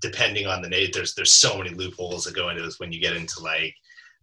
depending 0.00 0.46
on 0.46 0.60
the 0.60 0.68
nature 0.68 0.90
there's 0.94 1.14
there's 1.14 1.32
so 1.32 1.56
many 1.56 1.70
loopholes 1.70 2.24
that 2.24 2.34
go 2.34 2.48
into 2.50 2.62
this 2.62 2.80
when 2.80 2.92
you 2.92 3.00
get 3.00 3.16
into 3.16 3.40
like 3.40 3.72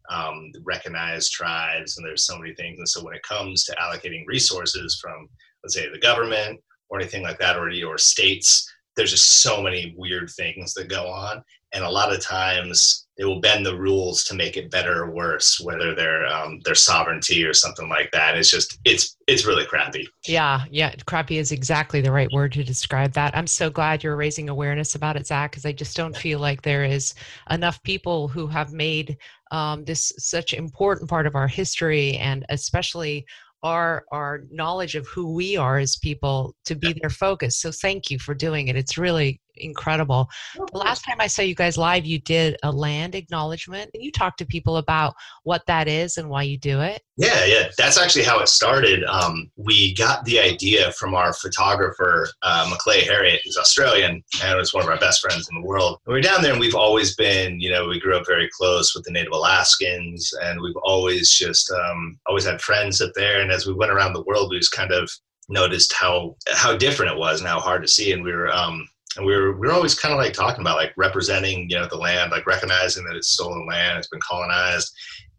um, 0.09 0.51
recognized 0.63 1.31
tribes 1.31 1.97
and 1.97 2.05
there's 2.05 2.25
so 2.25 2.37
many 2.37 2.53
things. 2.55 2.79
And 2.79 2.87
so 2.87 3.03
when 3.03 3.15
it 3.15 3.23
comes 3.23 3.63
to 3.65 3.75
allocating 3.75 4.23
resources 4.25 4.99
from 5.01 5.27
let's 5.63 5.75
say 5.75 5.89
the 5.91 5.99
government 5.99 6.59
or 6.89 6.99
anything 6.99 7.23
like 7.23 7.39
that 7.39 7.57
or 7.57 7.69
your 7.69 7.97
states 7.97 8.71
there's 8.97 9.11
just 9.11 9.41
so 9.41 9.61
many 9.61 9.93
weird 9.97 10.29
things 10.31 10.73
that 10.73 10.89
go 10.89 11.07
on 11.07 11.41
and 11.73 11.83
a 11.83 11.89
lot 11.89 12.13
of 12.13 12.21
times 12.21 13.07
they 13.17 13.25
will 13.25 13.41
bend 13.41 13.65
the 13.65 13.75
rules 13.75 14.23
to 14.25 14.35
make 14.35 14.57
it 14.57 14.69
better 14.69 15.03
or 15.03 15.11
worse, 15.11 15.59
whether 15.59 15.95
they're 15.95 16.25
um, 16.27 16.59
their 16.63 16.75
sovereignty 16.75 17.43
or 17.43 17.53
something 17.53 17.89
like 17.89 18.09
that. 18.11 18.37
It's 18.37 18.49
just 18.49 18.79
it's 18.85 19.17
it's 19.27 19.45
really 19.45 19.65
crappy. 19.65 20.07
Yeah, 20.27 20.63
yeah, 20.69 20.93
crappy 21.07 21.39
is 21.39 21.51
exactly 21.51 21.99
the 21.99 22.11
right 22.11 22.31
word 22.31 22.53
to 22.53 22.63
describe 22.63 23.13
that. 23.13 23.35
I'm 23.35 23.47
so 23.47 23.69
glad 23.69 24.03
you're 24.03 24.15
raising 24.15 24.49
awareness 24.49 24.95
about 24.95 25.17
it, 25.17 25.27
Zach, 25.27 25.51
because 25.51 25.65
I 25.65 25.71
just 25.71 25.97
don't 25.97 26.15
feel 26.15 26.39
like 26.39 26.61
there 26.61 26.85
is 26.85 27.15
enough 27.49 27.81
people 27.83 28.27
who 28.27 28.47
have 28.47 28.71
made 28.71 29.17
um, 29.51 29.83
this 29.83 30.13
such 30.17 30.53
important 30.53 31.09
part 31.09 31.25
of 31.25 31.35
our 31.35 31.47
history, 31.47 32.17
and 32.17 32.45
especially 32.49 33.25
our 33.63 34.05
our 34.11 34.43
knowledge 34.51 34.95
of 34.95 35.07
who 35.07 35.33
we 35.33 35.57
are 35.57 35.77
as 35.77 35.95
people 35.97 36.55
to 36.65 36.75
be 36.75 36.93
their 37.01 37.09
focus. 37.09 37.59
So 37.59 37.71
thank 37.71 38.11
you 38.11 38.19
for 38.19 38.33
doing 38.33 38.67
it. 38.67 38.75
It's 38.75 38.97
really 38.97 39.41
incredible. 39.59 40.29
The 40.55 40.77
last 40.77 41.03
time 41.03 41.17
I 41.19 41.27
saw 41.27 41.41
you 41.41 41.55
guys 41.55 41.77
live, 41.77 42.05
you 42.05 42.19
did 42.19 42.57
a 42.63 42.71
land 42.71 43.15
acknowledgement 43.15 43.91
and 43.93 44.03
you 44.03 44.11
talked 44.11 44.37
to 44.39 44.45
people 44.45 44.77
about 44.77 45.15
what 45.43 45.65
that 45.67 45.87
is 45.87 46.17
and 46.17 46.29
why 46.29 46.43
you 46.43 46.57
do 46.57 46.81
it. 46.81 47.01
Yeah, 47.17 47.45
yeah. 47.45 47.69
That's 47.77 47.97
actually 47.97 48.25
how 48.25 48.39
it 48.39 48.47
started. 48.47 49.03
Um, 49.05 49.49
we 49.55 49.95
got 49.95 50.23
the 50.25 50.39
idea 50.39 50.91
from 50.93 51.15
our 51.15 51.33
photographer, 51.33 52.27
uh, 52.43 52.67
Maclay 52.69 53.01
Heriot, 53.01 53.39
who's 53.43 53.57
Australian 53.57 54.23
and 54.43 54.57
was 54.57 54.73
one 54.73 54.83
of 54.83 54.89
our 54.89 54.99
best 54.99 55.21
friends 55.21 55.47
in 55.49 55.59
the 55.59 55.67
world. 55.67 55.99
And 56.05 56.13
we're 56.13 56.21
down 56.21 56.43
there 56.43 56.51
and 56.51 56.59
we've 56.59 56.75
always 56.75 57.15
been, 57.15 57.59
you 57.59 57.71
know, 57.71 57.87
we 57.87 57.99
grew 57.99 58.15
up 58.15 58.27
very 58.27 58.49
close 58.55 58.93
with 58.93 59.03
the 59.03 59.11
Native 59.11 59.33
Alaskans 59.33 60.31
and 60.43 60.61
we've 60.61 60.77
always 60.83 61.31
just, 61.31 61.71
um, 61.71 62.19
always 62.27 62.45
had 62.45 62.61
friends 62.61 63.01
up 63.01 63.11
there. 63.15 63.41
And 63.41 63.51
as 63.51 63.65
we 63.65 63.73
went 63.73 63.91
around 63.91 64.13
the 64.13 64.23
world, 64.23 64.51
we 64.51 64.59
just 64.59 64.71
kind 64.71 64.91
of 64.91 65.09
noticed 65.49 65.93
how 65.93 66.35
how 66.49 66.75
different 66.75 67.11
it 67.11 67.17
was 67.17 67.39
and 67.39 67.47
how 67.47 67.59
hard 67.59 67.81
to 67.81 67.87
see 67.87 68.11
and 68.11 68.23
we 68.23 68.33
were 68.33 68.51
um 68.53 68.87
and 69.17 69.25
we 69.25 69.35
were 69.35 69.57
we 69.57 69.67
were 69.67 69.73
always 69.73 69.95
kind 69.95 70.13
of 70.13 70.19
like 70.19 70.33
talking 70.33 70.61
about 70.61 70.77
like 70.77 70.93
representing 70.95 71.69
you 71.69 71.75
know 71.75 71.87
the 71.87 71.97
land 71.97 72.31
like 72.31 72.45
recognizing 72.45 73.03
that 73.05 73.15
it's 73.15 73.29
stolen 73.29 73.67
land 73.67 73.97
it's 73.97 74.07
been 74.07 74.19
colonized 74.27 74.93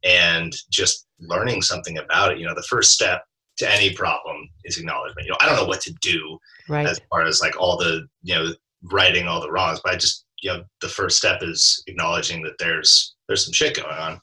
and 0.04 0.54
just 0.70 1.06
learning 1.20 1.60
something 1.62 1.98
about 1.98 2.30
it. 2.30 2.38
You 2.38 2.46
know 2.46 2.54
the 2.54 2.62
first 2.62 2.92
step 2.92 3.24
to 3.58 3.72
any 3.72 3.92
problem 3.92 4.48
is 4.64 4.78
acknowledgement. 4.78 5.26
You 5.26 5.32
know 5.32 5.38
i 5.40 5.46
don't 5.46 5.56
know 5.56 5.66
what 5.66 5.80
to 5.82 5.94
do 6.00 6.38
right. 6.68 6.86
as 6.86 7.00
far 7.10 7.22
as 7.22 7.40
like 7.40 7.58
all 7.58 7.76
the 7.76 8.06
you 8.22 8.34
know 8.34 8.50
righting 8.92 9.26
all 9.26 9.40
the 9.40 9.50
wrongs 9.50 9.80
but 9.82 9.92
i 9.92 9.96
just 9.96 10.24
you 10.42 10.50
know 10.50 10.62
the 10.80 10.88
first 10.88 11.18
step 11.18 11.42
is 11.42 11.82
acknowledging 11.86 12.42
that 12.42 12.58
there's 12.58 13.14
there's 13.26 13.44
some 13.44 13.52
shit 13.52 13.76
going 13.76 13.94
on. 13.94 14.20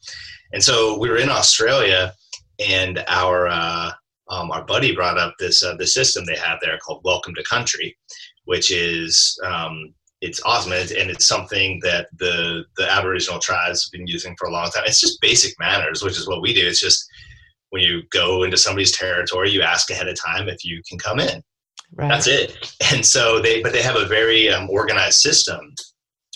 And 0.54 0.64
so 0.64 0.98
we 0.98 1.10
were 1.10 1.18
in 1.18 1.30
australia 1.30 2.14
and 2.66 3.04
our 3.08 3.48
uh, 3.48 3.92
um, 4.30 4.52
our 4.52 4.64
buddy 4.66 4.96
brought 4.96 5.18
up 5.18 5.36
this 5.40 5.64
uh, 5.64 5.76
the 5.76 5.88
system 5.88 6.26
they 6.26 6.38
have 6.38 6.60
there 6.62 6.78
called 6.78 7.02
welcome 7.04 7.36
to 7.36 7.44
country 7.44 7.96
which 8.46 8.72
is 8.72 9.40
um, 9.44 9.94
it's 10.22 10.42
awesome 10.44 10.72
and 10.72 10.82
it's, 10.82 10.92
and 10.92 11.10
it's 11.10 11.28
something 11.28 11.80
that 11.84 12.08
the 12.18 12.64
the 12.78 12.92
aboriginal 12.92 13.40
tribes 13.40 13.86
have 13.86 13.92
been 13.92 14.08
using 14.08 14.36
for 14.38 14.48
a 14.48 14.52
long 14.52 14.70
time 14.72 14.84
it's 14.86 15.02
just 15.02 15.22
basic 15.22 15.54
manners 15.60 16.04
which 16.04 16.18
is 16.18 16.28
what 16.28 16.42
we 16.42 16.54
do 16.54 16.66
it's 16.66 16.80
just 16.80 17.06
when 17.72 17.84
you 17.84 18.02
go 18.12 18.44
into 18.44 18.58
somebody's 18.58 18.92
territory 18.92 19.52
you 19.52 19.62
ask 19.62 19.90
ahead 19.92 20.08
of 20.08 20.20
time 20.20 20.48
if 20.48 20.64
you 20.64 20.82
can 20.88 20.98
come 20.98 21.20
in 21.20 21.44
Right. 21.94 22.10
That's 22.10 22.28
it. 22.28 22.74
And 22.94 23.06
so 23.06 23.42
they, 23.42 23.62
but 23.62 23.72
they 23.72 23.82
have 23.82 23.96
a 23.96 24.06
very 24.06 24.50
um, 24.50 24.70
organized 24.70 25.20
system. 25.20 25.74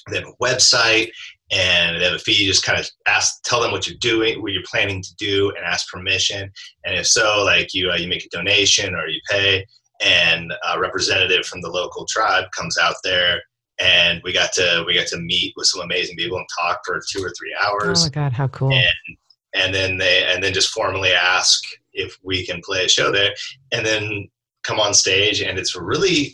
They 0.09 0.19
have 0.19 0.27
a 0.27 0.43
website 0.43 1.09
and 1.51 1.99
they 1.99 2.05
have 2.05 2.13
a 2.13 2.19
fee. 2.19 2.33
You 2.33 2.47
just 2.47 2.65
kind 2.65 2.79
of 2.79 2.89
ask, 3.07 3.43
tell 3.43 3.61
them 3.61 3.71
what 3.71 3.87
you're 3.87 3.97
doing, 3.99 4.41
what 4.41 4.51
you're 4.51 4.63
planning 4.69 5.01
to 5.01 5.15
do, 5.17 5.49
and 5.55 5.65
ask 5.65 5.89
permission. 5.89 6.49
And 6.85 6.95
if 6.95 7.07
so, 7.07 7.43
like 7.43 7.73
you, 7.73 7.91
uh, 7.91 7.95
you 7.95 8.07
make 8.07 8.25
a 8.25 8.29
donation 8.29 8.95
or 8.95 9.07
you 9.07 9.19
pay, 9.29 9.65
and 9.99 10.53
a 10.71 10.79
representative 10.79 11.45
from 11.45 11.61
the 11.61 11.69
local 11.69 12.05
tribe 12.05 12.45
comes 12.55 12.77
out 12.77 12.95
there, 13.03 13.41
and 13.79 14.21
we 14.23 14.33
got 14.33 14.53
to 14.53 14.83
we 14.85 14.93
got 14.93 15.07
to 15.07 15.17
meet 15.17 15.53
with 15.55 15.67
some 15.67 15.81
amazing 15.81 16.15
people 16.15 16.37
and 16.37 16.47
talk 16.59 16.81
for 16.85 17.01
two 17.09 17.23
or 17.23 17.31
three 17.37 17.55
hours. 17.61 18.01
Oh 18.01 18.05
my 18.05 18.09
god, 18.09 18.33
how 18.33 18.47
cool! 18.47 18.71
And 18.71 19.17
and 19.53 19.73
then 19.73 19.97
they 19.97 20.25
and 20.25 20.43
then 20.43 20.53
just 20.53 20.69
formally 20.69 21.11
ask 21.11 21.61
if 21.93 22.17
we 22.23 22.45
can 22.45 22.61
play 22.63 22.85
a 22.85 22.89
show 22.89 23.11
there, 23.11 23.33
and 23.71 23.85
then 23.85 24.27
come 24.63 24.79
on 24.79 24.93
stage, 24.93 25.41
and 25.41 25.57
it's 25.57 25.75
a 25.75 25.83
really 25.83 26.33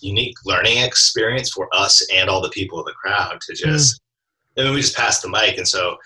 unique 0.00 0.36
learning 0.44 0.78
experience 0.78 1.50
for 1.50 1.68
us 1.72 2.06
and 2.12 2.28
all 2.28 2.40
the 2.40 2.50
people 2.50 2.78
in 2.78 2.84
the 2.84 2.92
crowd 2.92 3.38
to 3.42 3.54
just. 3.54 3.96
Mm. 3.96 4.00
I 4.56 4.62
mean, 4.62 4.74
we 4.74 4.82
just 4.82 4.96
pass 4.96 5.20
the 5.20 5.28
mic, 5.28 5.58
and 5.58 5.66
so, 5.66 5.96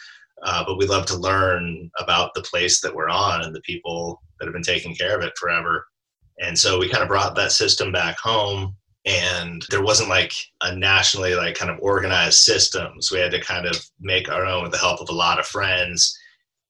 uh, 0.42 0.64
but 0.66 0.78
we 0.78 0.86
love 0.86 1.04
to 1.06 1.18
learn 1.18 1.90
about 1.98 2.32
the 2.32 2.40
place 2.40 2.80
that 2.80 2.94
we're 2.94 3.10
on 3.10 3.42
and 3.42 3.54
the 3.54 3.60
people 3.60 4.22
that 4.38 4.46
have 4.46 4.54
been 4.54 4.62
taking 4.62 4.94
care 4.94 5.14
of 5.14 5.22
it 5.22 5.36
forever. 5.36 5.86
And 6.40 6.58
so 6.58 6.78
we 6.78 6.88
kind 6.88 7.02
of 7.02 7.08
brought 7.08 7.34
that 7.36 7.52
system 7.52 7.92
back 7.92 8.18
home 8.18 8.74
and 9.04 9.64
there 9.70 9.82
wasn't 9.82 10.08
like 10.08 10.32
a 10.60 10.74
nationally 10.74 11.34
like 11.34 11.54
kind 11.54 11.70
of 11.70 11.78
organized 11.80 12.38
system 12.38 13.00
so 13.00 13.14
we 13.14 13.22
had 13.22 13.30
to 13.30 13.40
kind 13.40 13.64
of 13.64 13.76
make 14.00 14.28
our 14.28 14.44
own 14.44 14.64
with 14.64 14.72
the 14.72 14.78
help 14.78 15.00
of 15.00 15.08
a 15.08 15.14
lot 15.14 15.38
of 15.38 15.46
friends 15.46 16.18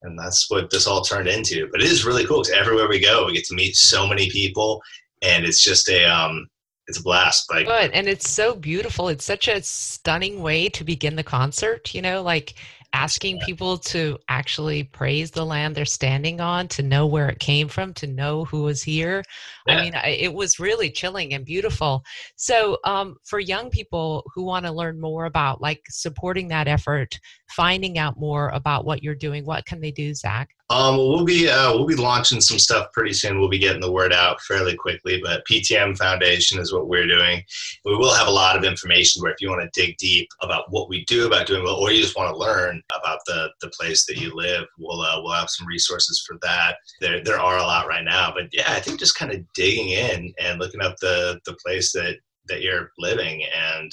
and 0.03 0.19
that's 0.19 0.51
what 0.51 0.71
this 0.71 0.87
all 0.87 1.03
turned 1.03 1.29
into. 1.29 1.69
But 1.71 1.81
it 1.81 1.91
is 1.91 2.05
really 2.05 2.25
cool 2.25 2.43
because 2.43 2.53
everywhere 2.53 2.89
we 2.89 3.01
go, 3.01 3.27
we 3.27 3.35
get 3.35 3.45
to 3.47 3.55
meet 3.55 3.77
so 3.77 4.07
many 4.07 4.31
people, 4.31 4.83
and 5.23 5.45
it's 5.45 5.63
just 5.63 5.89
a 5.89 6.05
um, 6.05 6.49
it's 6.87 6.99
a 6.99 7.03
blast. 7.03 7.51
Like 7.51 7.67
good, 7.67 7.91
and 7.93 8.07
it's 8.07 8.29
so 8.29 8.55
beautiful. 8.55 9.09
It's 9.09 9.25
such 9.25 9.49
a 9.49 9.63
stunning 9.63 10.43
way 10.43 10.69
to 10.71 10.85
begin 10.85 11.17
the 11.17 11.25
concert. 11.25 11.95
You 11.95 12.03
know, 12.03 12.23
like 12.23 12.55
asking 12.93 13.39
people 13.41 13.77
to 13.79 14.19
actually 14.29 14.85
praise 14.85 15.31
the 15.31 15.45
land 15.45 15.75
they're 15.75 15.85
standing 15.85 16.41
on, 16.41 16.69
to 16.69 16.83
know 16.83 17.07
where 17.07 17.29
it 17.29 17.39
came 17.39 17.69
from, 17.69 17.93
to 17.95 18.07
know 18.07 18.45
who 18.45 18.63
was 18.63 18.83
here. 18.83 19.23
Yeah. 19.67 19.77
I 19.77 19.83
mean, 19.83 19.95
it 20.05 20.33
was 20.33 20.59
really 20.59 20.91
chilling 20.91 21.35
and 21.35 21.45
beautiful. 21.45 22.03
So, 22.37 22.79
um, 22.85 23.17
for 23.25 23.41
young 23.41 23.71
people 23.71 24.25
who 24.35 24.45
want 24.45 24.65
to 24.67 24.73
learn 24.73 25.01
more 25.01 25.27
about 25.27 25.61
like 25.61 25.83
supporting 25.89 26.49
that 26.49 26.69
effort, 26.69 27.19
finding 27.51 27.99
out 27.99 28.19
more 28.19 28.51
about 28.51 28.85
what 28.85 29.03
you're 29.03 29.15
doing, 29.15 29.45
what 29.45 29.67
can 29.67 29.81
they 29.81 29.91
do, 29.91 30.15
Zach? 30.15 30.51
Um, 30.71 30.99
we'll 30.99 31.25
be 31.25 31.49
uh, 31.49 31.73
we'll 31.73 31.87
be 31.87 31.97
launching 31.97 32.43
some 32.43 32.59
stuff 32.59 32.93
pretty 32.93 33.15
soon. 33.15 33.41
We'll 33.41 33.49
be 33.49 33.59
getting 33.59 33.81
the 33.81 33.91
word 33.91 34.13
out 34.13 34.41
fairly 34.43 34.77
quickly. 34.77 35.19
But 35.23 35.47
PTM 35.51 35.97
Foundation 35.97 36.59
is 36.59 36.75
what 36.75 36.89
we're 36.89 37.07
doing. 37.07 37.43
We 37.87 37.97
will 37.97 38.13
have 38.13 38.27
a 38.27 38.33
lot 38.33 38.57
of 38.57 38.65
information 38.65 39.23
where 39.23 39.33
if 39.33 39.41
you 39.41 39.49
want 39.49 39.63
to 39.63 39.81
dig 39.81 39.97
deep 39.97 40.29
about 40.43 40.71
what 40.71 40.91
we 40.91 41.07
do, 41.07 41.27
about 41.27 41.47
doing 41.47 41.65
well, 41.65 41.77
or 41.77 41.91
you 41.91 42.03
just 42.03 42.17
want 42.17 42.31
to 42.31 42.39
learn 42.39 42.83
about 42.95 43.21
the 43.27 43.49
the 43.63 43.71
place 43.71 44.05
that 44.07 44.19
you 44.19 44.35
live, 44.35 44.67
we'll 44.79 45.01
uh, 45.01 45.23
we'll 45.23 45.33
have 45.33 45.49
some 45.49 45.67
resources 45.67 46.23
for 46.27 46.37
that. 46.43 46.77
There 47.01 47.25
there 47.25 47.41
are 47.41 47.57
a 47.57 47.63
lot 47.63 47.89
right 47.89 48.05
now, 48.05 48.31
but 48.35 48.49
yeah, 48.53 48.71
I 48.71 48.81
think 48.81 48.99
just 48.99 49.19
kind 49.19 49.33
of 49.33 49.41
digging 49.55 49.89
in 49.89 50.35
and 50.39 50.59
looking 50.59 50.83
up 50.83 50.97
the 51.01 51.41
the 51.47 51.57
place 51.65 51.93
that 51.93 52.17
that 52.49 52.61
you're 52.61 52.91
living 52.99 53.43
and 53.57 53.91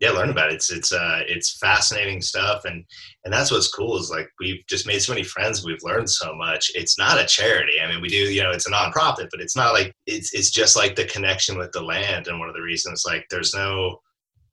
yeah, 0.00 0.10
learn 0.10 0.30
about 0.30 0.50
it. 0.50 0.54
It's 0.54 0.70
it's 0.70 0.92
uh 0.92 1.22
it's 1.26 1.58
fascinating 1.58 2.20
stuff 2.20 2.64
and 2.64 2.84
and 3.24 3.32
that's 3.32 3.50
what's 3.50 3.72
cool 3.72 3.96
is 3.98 4.10
like 4.10 4.28
we've 4.38 4.64
just 4.68 4.86
made 4.86 5.00
so 5.00 5.12
many 5.12 5.24
friends, 5.24 5.64
we've 5.64 5.82
learned 5.82 6.10
so 6.10 6.34
much. 6.34 6.70
It's 6.74 6.98
not 6.98 7.20
a 7.20 7.26
charity. 7.26 7.80
I 7.82 7.88
mean 7.88 8.00
we 8.00 8.08
do, 8.08 8.16
you 8.16 8.42
know, 8.42 8.52
it's 8.52 8.68
a 8.68 8.70
nonprofit, 8.70 9.28
but 9.30 9.40
it's 9.40 9.56
not 9.56 9.72
like 9.72 9.92
it's 10.06 10.32
it's 10.34 10.50
just 10.50 10.76
like 10.76 10.94
the 10.94 11.04
connection 11.04 11.58
with 11.58 11.72
the 11.72 11.82
land 11.82 12.28
and 12.28 12.38
one 12.38 12.48
of 12.48 12.54
the 12.54 12.62
reasons 12.62 13.04
like 13.06 13.26
there's 13.30 13.54
no 13.54 14.00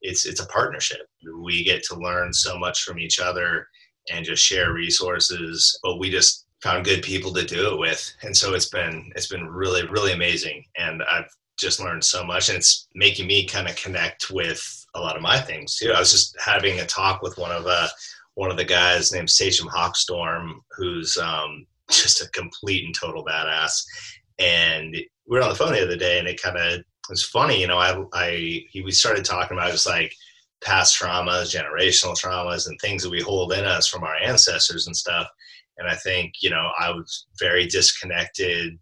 it's 0.01 0.25
it's 0.25 0.41
a 0.41 0.47
partnership. 0.47 1.01
We 1.41 1.63
get 1.63 1.83
to 1.85 1.99
learn 1.99 2.33
so 2.33 2.57
much 2.57 2.83
from 2.83 2.99
each 2.99 3.19
other 3.19 3.67
and 4.11 4.25
just 4.25 4.43
share 4.43 4.73
resources, 4.73 5.77
but 5.83 5.99
we 5.99 6.09
just 6.09 6.45
found 6.61 6.85
good 6.85 7.03
people 7.03 7.33
to 7.33 7.45
do 7.45 7.73
it 7.73 7.79
with. 7.79 8.11
And 8.23 8.35
so 8.35 8.53
it's 8.53 8.69
been 8.69 9.11
it's 9.15 9.27
been 9.27 9.47
really, 9.47 9.85
really 9.87 10.13
amazing. 10.13 10.63
And 10.77 11.03
I've 11.03 11.29
just 11.57 11.79
learned 11.79 12.03
so 12.03 12.23
much 12.23 12.49
and 12.49 12.57
it's 12.57 12.87
making 12.95 13.27
me 13.27 13.45
kind 13.45 13.67
of 13.67 13.75
connect 13.75 14.29
with 14.29 14.84
a 14.95 15.01
lot 15.01 15.15
of 15.15 15.21
my 15.21 15.39
things 15.39 15.75
too. 15.75 15.91
I 15.91 15.99
was 15.99 16.11
just 16.11 16.35
having 16.43 16.79
a 16.79 16.85
talk 16.85 17.21
with 17.21 17.37
one 17.37 17.51
of 17.51 17.67
uh, 17.67 17.87
one 18.35 18.51
of 18.51 18.57
the 18.57 18.65
guys 18.65 19.11
named 19.11 19.29
Sachem 19.29 19.67
Hawkstorm, 19.67 20.55
who's 20.77 21.17
um, 21.17 21.65
just 21.89 22.21
a 22.21 22.29
complete 22.31 22.85
and 22.85 22.95
total 22.95 23.23
badass. 23.23 23.83
And 24.39 24.93
we 24.93 25.37
were 25.37 25.41
on 25.41 25.49
the 25.49 25.55
phone 25.55 25.73
the 25.73 25.83
other 25.83 25.95
day, 25.95 26.19
and 26.19 26.27
it 26.27 26.41
kind 26.41 26.57
of 26.57 26.83
was 27.09 27.23
funny. 27.23 27.59
You 27.59 27.67
know, 27.67 27.77
I, 27.77 28.03
I 28.13 28.63
he, 28.69 28.81
we 28.83 28.91
started 28.91 29.25
talking 29.25 29.57
about 29.57 29.71
just 29.71 29.87
like 29.87 30.13
past 30.63 30.99
traumas, 30.99 31.55
generational 31.55 32.19
traumas, 32.19 32.67
and 32.67 32.79
things 32.79 33.03
that 33.03 33.11
we 33.11 33.21
hold 33.21 33.53
in 33.53 33.65
us 33.65 33.87
from 33.87 34.03
our 34.03 34.15
ancestors 34.15 34.87
and 34.87 34.95
stuff. 34.95 35.27
And 35.77 35.87
I 35.89 35.95
think 35.95 36.33
you 36.41 36.49
know 36.49 36.71
I 36.79 36.91
was 36.91 37.27
very 37.39 37.67
disconnected 37.67 38.77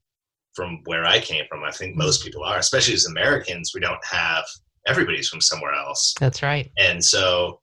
from 0.55 0.81
where 0.85 1.05
I 1.05 1.19
came 1.19 1.45
from. 1.49 1.63
I 1.63 1.71
think 1.71 1.95
most 1.95 2.23
people 2.23 2.43
are, 2.43 2.59
especially 2.59 2.93
as 2.93 3.05
Americans. 3.05 3.71
We 3.73 3.81
don't 3.81 4.03
have 4.05 4.45
everybody's 4.87 5.29
from 5.29 5.41
somewhere 5.41 5.73
else. 5.73 6.13
That's 6.19 6.43
right. 6.43 6.71
And 6.77 7.03
so 7.03 7.59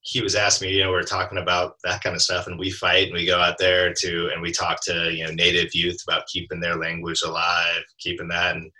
he 0.00 0.22
was 0.22 0.34
asking 0.34 0.68
me, 0.68 0.76
you 0.76 0.84
know, 0.84 0.90
we 0.90 0.96
are 0.96 1.02
talking 1.02 1.38
about 1.38 1.76
that 1.84 2.02
kind 2.02 2.16
of 2.16 2.22
stuff 2.22 2.46
and 2.46 2.58
we 2.58 2.70
fight 2.70 3.08
and 3.08 3.14
we 3.14 3.26
go 3.26 3.38
out 3.38 3.58
there 3.58 3.92
to, 3.92 4.30
and 4.32 4.40
we 4.40 4.52
talk 4.52 4.80
to, 4.84 5.12
you 5.12 5.24
know, 5.24 5.32
native 5.32 5.74
youth 5.74 6.02
about 6.06 6.26
keeping 6.26 6.60
their 6.60 6.76
language 6.76 7.22
alive, 7.22 7.82
keeping 7.98 8.28
that. 8.28 8.56
And 8.56 8.70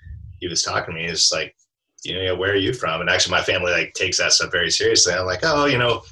he 0.40 0.48
was 0.48 0.62
talking 0.62 0.94
to 0.94 1.00
me, 1.00 1.08
he's 1.08 1.30
like, 1.32 1.54
you 2.04 2.24
know, 2.24 2.34
where 2.36 2.52
are 2.52 2.56
you 2.56 2.72
from? 2.72 3.00
And 3.00 3.10
actually 3.10 3.32
my 3.32 3.42
family 3.42 3.72
like 3.72 3.92
takes 3.94 4.18
that 4.18 4.32
stuff 4.32 4.52
very 4.52 4.70
seriously. 4.70 5.12
I'm 5.12 5.26
like, 5.26 5.40
oh, 5.42 5.66
you 5.66 5.78
know, 5.78 6.02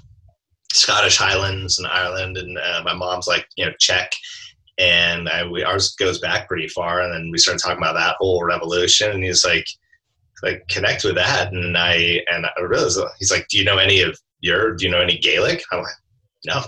Scottish 0.72 1.16
Highlands 1.16 1.78
and 1.78 1.86
Ireland. 1.86 2.36
And 2.36 2.58
uh, 2.58 2.82
my 2.84 2.92
mom's 2.92 3.26
like, 3.26 3.46
you 3.56 3.64
know, 3.64 3.72
Czech. 3.78 4.12
And 4.78 5.28
I, 5.28 5.46
we, 5.46 5.64
ours 5.64 5.94
goes 5.94 6.18
back 6.18 6.48
pretty 6.48 6.68
far. 6.68 7.00
And 7.00 7.14
then 7.14 7.30
we 7.30 7.38
started 7.38 7.62
talking 7.62 7.78
about 7.78 7.94
that 7.94 8.16
whole 8.18 8.44
revolution. 8.44 9.12
And 9.12 9.24
he's 9.24 9.44
like, 9.44 9.66
like 10.42 10.66
connect 10.68 11.04
with 11.04 11.14
that. 11.16 11.52
And 11.52 11.76
I 11.76 12.22
and 12.30 12.46
I 12.46 12.62
realized 12.62 12.98
oh, 12.98 13.08
he's 13.18 13.30
like, 13.30 13.48
"Do 13.48 13.58
you 13.58 13.64
know 13.64 13.78
any 13.78 14.00
of 14.00 14.18
your? 14.40 14.74
Do 14.74 14.84
you 14.84 14.90
know 14.90 15.00
any 15.00 15.18
Gaelic?" 15.18 15.62
I'm 15.72 15.80
like, 15.80 15.94
"No." 16.44 16.62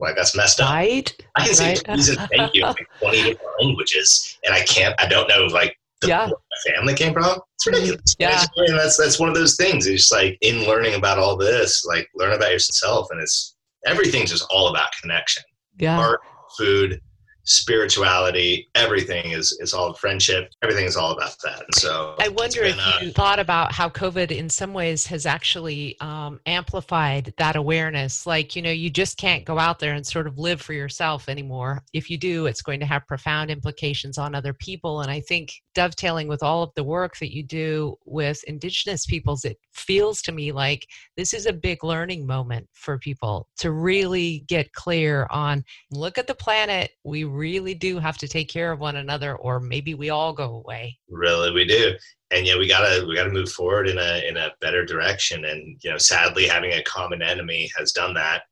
Like 0.00 0.16
that's 0.16 0.36
messed 0.36 0.60
up. 0.60 0.70
Right. 0.70 1.14
I 1.36 1.46
can 1.46 1.54
say 1.54 1.76
please 1.84 2.08
and 2.08 2.28
thank 2.30 2.52
you 2.52 2.62
in 2.62 2.68
like 2.68 2.88
20 3.00 3.16
different 3.16 3.40
languages, 3.60 4.38
and 4.44 4.54
I 4.54 4.62
can't. 4.64 4.94
I 5.00 5.06
don't 5.06 5.28
know 5.28 5.46
like 5.46 5.76
the 6.00 6.08
yeah. 6.08 6.26
my 6.26 6.72
family 6.72 6.94
came 6.94 7.12
from. 7.12 7.38
It's 7.54 7.66
ridiculous. 7.66 8.16
Yeah. 8.18 8.44
And 8.56 8.78
that's 8.78 8.96
that's 8.96 9.18
one 9.18 9.28
of 9.28 9.34
those 9.34 9.56
things. 9.56 9.86
It's 9.86 10.02
just 10.02 10.12
like 10.12 10.36
in 10.40 10.66
learning 10.66 10.94
about 10.94 11.18
all 11.18 11.36
this, 11.36 11.84
like 11.84 12.08
learn 12.14 12.32
about 12.32 12.50
yourself, 12.50 13.08
and 13.10 13.20
it's 13.20 13.56
everything's 13.86 14.30
just 14.30 14.46
all 14.50 14.68
about 14.68 14.88
connection. 15.00 15.42
Yeah. 15.78 15.98
Art, 15.98 16.20
food, 16.58 17.00
spirituality, 17.44 18.68
everything 18.74 19.30
is 19.30 19.52
is 19.60 19.72
all 19.72 19.92
friendship. 19.94 20.52
Everything 20.62 20.86
is 20.86 20.96
all 20.96 21.12
about 21.12 21.36
that. 21.44 21.60
And 21.60 21.74
so 21.74 22.14
I 22.18 22.28
wonder 22.28 22.62
been, 22.62 22.78
if 22.78 23.02
you 23.02 23.08
uh, 23.10 23.12
thought 23.12 23.38
about 23.38 23.72
how 23.72 23.88
COVID, 23.88 24.30
in 24.30 24.48
some 24.48 24.72
ways, 24.72 25.06
has 25.06 25.26
actually 25.26 25.98
um, 26.00 26.40
amplified 26.46 27.32
that 27.38 27.56
awareness. 27.56 28.26
Like 28.26 28.56
you 28.56 28.62
know, 28.62 28.70
you 28.70 28.90
just 28.90 29.16
can't 29.16 29.44
go 29.44 29.58
out 29.58 29.78
there 29.78 29.94
and 29.94 30.06
sort 30.06 30.26
of 30.26 30.38
live 30.38 30.60
for 30.60 30.72
yourself 30.72 31.28
anymore. 31.28 31.82
If 31.92 32.10
you 32.10 32.18
do, 32.18 32.46
it's 32.46 32.62
going 32.62 32.80
to 32.80 32.86
have 32.86 33.06
profound 33.06 33.50
implications 33.50 34.18
on 34.18 34.34
other 34.34 34.52
people. 34.52 35.02
And 35.02 35.10
I 35.10 35.20
think 35.20 35.52
dovetailing 35.74 36.28
with 36.28 36.42
all 36.42 36.62
of 36.62 36.72
the 36.74 36.84
work 36.84 37.18
that 37.18 37.34
you 37.34 37.42
do 37.42 37.96
with 38.04 38.42
Indigenous 38.44 39.06
peoples, 39.06 39.44
it 39.44 39.58
feels 39.72 40.22
to 40.22 40.32
me 40.32 40.52
like 40.52 40.86
this 41.16 41.34
is 41.34 41.46
a 41.46 41.52
big 41.52 41.84
learning 41.84 42.26
moment 42.26 42.68
for 42.72 42.98
people 42.98 43.48
to 43.58 43.70
really 43.72 44.44
get 44.46 44.72
clear 44.72 45.26
on 45.30 45.64
look 45.90 46.18
at 46.18 46.26
the 46.26 46.34
planet. 46.34 46.92
We 47.04 47.24
really 47.34 47.74
do 47.74 47.98
have 47.98 48.16
to 48.18 48.28
take 48.28 48.48
care 48.48 48.72
of 48.72 48.80
one 48.80 48.96
another, 48.96 49.36
or 49.36 49.60
maybe 49.60 49.94
we 49.94 50.10
all 50.10 50.32
go 50.32 50.54
away. 50.56 50.98
Really, 51.08 51.50
we 51.50 51.66
do. 51.66 51.94
And 52.30 52.46
yeah, 52.46 52.56
we 52.56 52.68
gotta 52.68 53.04
we 53.06 53.14
gotta 53.14 53.30
move 53.30 53.50
forward 53.50 53.88
in 53.88 53.98
a 53.98 54.26
in 54.26 54.36
a 54.36 54.52
better 54.60 54.84
direction. 54.84 55.44
And 55.44 55.78
you 55.82 55.90
know, 55.90 55.98
sadly, 55.98 56.46
having 56.46 56.72
a 56.72 56.82
common 56.82 57.22
enemy 57.22 57.70
has 57.76 57.92
done 57.92 58.14
that 58.14 58.42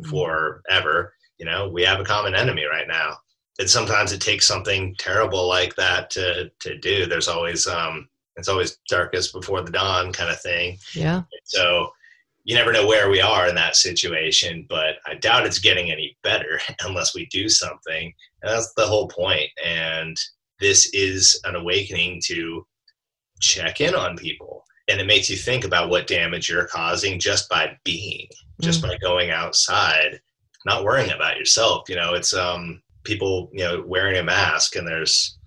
mm-hmm. 0.00 0.10
forever. 0.10 1.14
You 1.38 1.46
know, 1.46 1.68
we 1.68 1.82
have 1.82 2.00
a 2.00 2.04
common 2.04 2.34
enemy 2.34 2.64
right 2.64 2.88
now. 2.88 3.16
And 3.58 3.68
sometimes 3.68 4.12
it 4.12 4.20
takes 4.20 4.46
something 4.46 4.94
terrible 4.98 5.46
like 5.46 5.76
that 5.76 6.10
to 6.10 6.50
to 6.60 6.78
do. 6.78 7.06
There's 7.06 7.28
always 7.28 7.66
um 7.66 8.08
it's 8.36 8.48
always 8.48 8.78
darkest 8.88 9.32
before 9.32 9.62
the 9.62 9.70
dawn 9.70 10.12
kind 10.12 10.30
of 10.30 10.40
thing. 10.40 10.78
Yeah. 10.94 11.22
So 11.44 11.90
you 12.50 12.56
never 12.56 12.72
know 12.72 12.84
where 12.84 13.08
we 13.08 13.20
are 13.20 13.46
in 13.46 13.54
that 13.54 13.76
situation, 13.76 14.66
but 14.68 14.96
I 15.06 15.14
doubt 15.14 15.46
it's 15.46 15.60
getting 15.60 15.92
any 15.92 16.16
better 16.24 16.60
unless 16.84 17.14
we 17.14 17.26
do 17.26 17.48
something. 17.48 18.12
And 18.42 18.50
that's 18.50 18.74
the 18.74 18.88
whole 18.88 19.06
point. 19.06 19.48
And 19.64 20.16
this 20.58 20.90
is 20.92 21.40
an 21.44 21.54
awakening 21.54 22.20
to 22.24 22.66
check 23.40 23.80
in 23.80 23.94
on 23.94 24.16
people. 24.16 24.64
And 24.88 25.00
it 25.00 25.06
makes 25.06 25.30
you 25.30 25.36
think 25.36 25.64
about 25.64 25.90
what 25.90 26.08
damage 26.08 26.50
you're 26.50 26.66
causing 26.66 27.20
just 27.20 27.48
by 27.48 27.78
being, 27.84 28.26
just 28.60 28.82
mm-hmm. 28.82 28.90
by 28.90 28.98
going 28.98 29.30
outside, 29.30 30.20
not 30.66 30.82
worrying 30.82 31.12
about 31.12 31.38
yourself. 31.38 31.88
You 31.88 31.94
know, 31.94 32.14
it's 32.14 32.34
um 32.34 32.82
people, 33.04 33.48
you 33.52 33.62
know, 33.62 33.84
wearing 33.86 34.16
a 34.16 34.24
mask 34.24 34.74
and 34.74 34.88
there's 34.88 35.38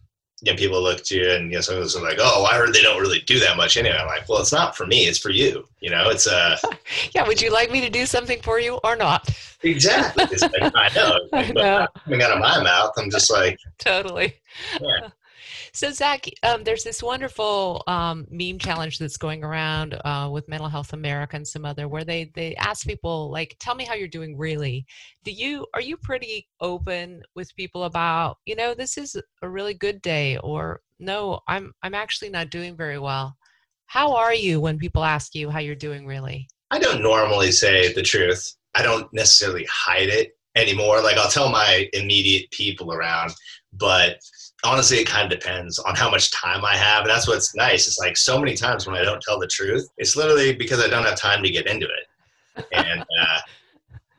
you 0.44 0.52
know, 0.52 0.58
people 0.58 0.82
look 0.82 1.00
at 1.00 1.10
you 1.10 1.32
and 1.32 1.50
you 1.50 1.58
know, 1.58 1.62
some 1.62 1.78
of 1.78 1.84
us 1.84 1.96
are 1.96 2.04
like, 2.04 2.18
"Oh, 2.20 2.44
I 2.44 2.56
heard 2.56 2.74
they 2.74 2.82
don't 2.82 3.02
really 3.02 3.22
do 3.22 3.40
that 3.40 3.56
much 3.56 3.78
anyway." 3.78 3.96
I'm 3.98 4.08
like, 4.08 4.28
"Well, 4.28 4.42
it's 4.42 4.52
not 4.52 4.76
for 4.76 4.86
me; 4.86 5.08
it's 5.08 5.18
for 5.18 5.30
you." 5.30 5.66
You 5.80 5.90
know, 5.90 6.10
it's 6.10 6.28
uh 6.28 6.58
yeah. 7.16 7.26
Would 7.26 7.42
you 7.42 7.50
like 7.50 7.72
me 7.72 7.80
to 7.80 7.90
do 7.90 8.06
something 8.06 8.42
for 8.42 8.60
you 8.60 8.80
or 8.84 8.98
not? 8.98 9.30
Exactly. 9.64 10.26
Like, 10.26 10.74
I 10.76 10.90
know. 10.94 11.18
I 11.34 11.52
know. 11.54 11.88
Coming 12.04 12.22
out 12.22 12.32
of 12.32 12.40
my 12.40 12.62
mouth, 12.62 12.92
I'm 12.98 13.10
just 13.10 13.32
like 13.32 13.58
totally. 13.78 14.36
Yeah. 14.82 15.10
So, 15.76 15.90
Zach, 15.92 16.26
um, 16.44 16.64
there's 16.64 16.84
this 16.84 17.02
wonderful 17.02 17.84
um, 17.88 18.28
meme 18.30 18.60
challenge 18.60 19.00
that's 19.00 19.18
going 19.18 19.44
around 19.44 20.00
uh, 20.06 20.30
with 20.32 20.48
Mental 20.48 20.70
Health 20.70 20.94
America 20.94 21.36
and 21.36 21.48
some 21.48 21.66
other, 21.66 21.88
where 21.88 22.04
they 22.04 22.32
they 22.36 22.56
ask 22.58 22.86
people 22.86 23.32
like, 23.32 23.56
"Tell 23.60 23.74
me 23.74 23.84
how 23.84 23.96
you're 23.96 24.08
doing, 24.08 24.38
really." 24.38 24.86
Do 25.24 25.32
you 25.32 25.66
are 25.74 25.82
you 25.82 25.98
pretty 25.98 26.48
open 26.62 27.24
with 27.36 27.56
people 27.56 27.86
about, 27.86 28.38
you 28.46 28.56
know, 28.56 28.76
this 28.76 29.00
is 29.00 29.16
a 29.42 29.50
really 29.50 29.74
good 29.74 30.00
day, 30.04 30.38
or 30.38 30.82
no, 31.00 31.40
I'm 31.48 31.74
I'm 31.82 31.96
actually 31.96 32.30
not 32.30 32.52
doing 32.52 32.78
very 32.78 33.00
well. 33.00 33.36
How 33.88 34.16
are 34.16 34.34
you 34.34 34.62
when 34.62 34.78
people 34.78 35.04
ask 35.04 35.34
you 35.34 35.50
how 35.50 35.60
you're 35.60 35.76
doing, 35.76 36.06
really? 36.06 36.48
I 36.70 36.78
don't 36.78 37.02
normally 37.02 37.52
say 37.52 37.92
the 37.94 38.04
truth. 38.04 38.56
I 38.76 38.84
don't 38.84 39.12
necessarily 39.12 39.66
hide 39.70 40.10
it 40.10 40.34
anymore. 40.56 41.02
Like 41.02 41.18
I'll 41.18 41.30
tell 41.30 41.50
my 41.50 41.90
immediate 41.94 42.50
people 42.52 42.94
around, 42.94 43.34
but 43.74 44.20
honestly 44.64 44.98
it 44.98 45.08
kind 45.08 45.32
of 45.32 45.40
depends 45.40 45.78
on 45.80 45.96
how 45.96 46.10
much 46.10 46.32
time 46.32 46.64
i 46.66 46.76
have. 46.76 47.02
And 47.02 47.10
that's 47.10 47.28
what's 47.28 47.56
nice. 47.56 47.88
It's 47.88 48.00
like 48.00 48.18
so 48.18 48.40
many 48.40 48.56
times 48.56 48.88
when 48.88 48.96
i 48.96 49.04
don't 49.04 49.22
tell 49.22 49.40
the 49.40 49.48
truth 49.48 49.88
it's 49.98 50.16
literally 50.16 50.54
because 50.54 50.80
i 50.80 50.88
don't 50.88 51.06
have 51.06 51.18
time 51.18 51.44
to 51.44 51.50
get 51.50 51.68
into 51.68 51.86
it. 51.88 52.66
And 52.72 53.02
uh, 53.22 53.40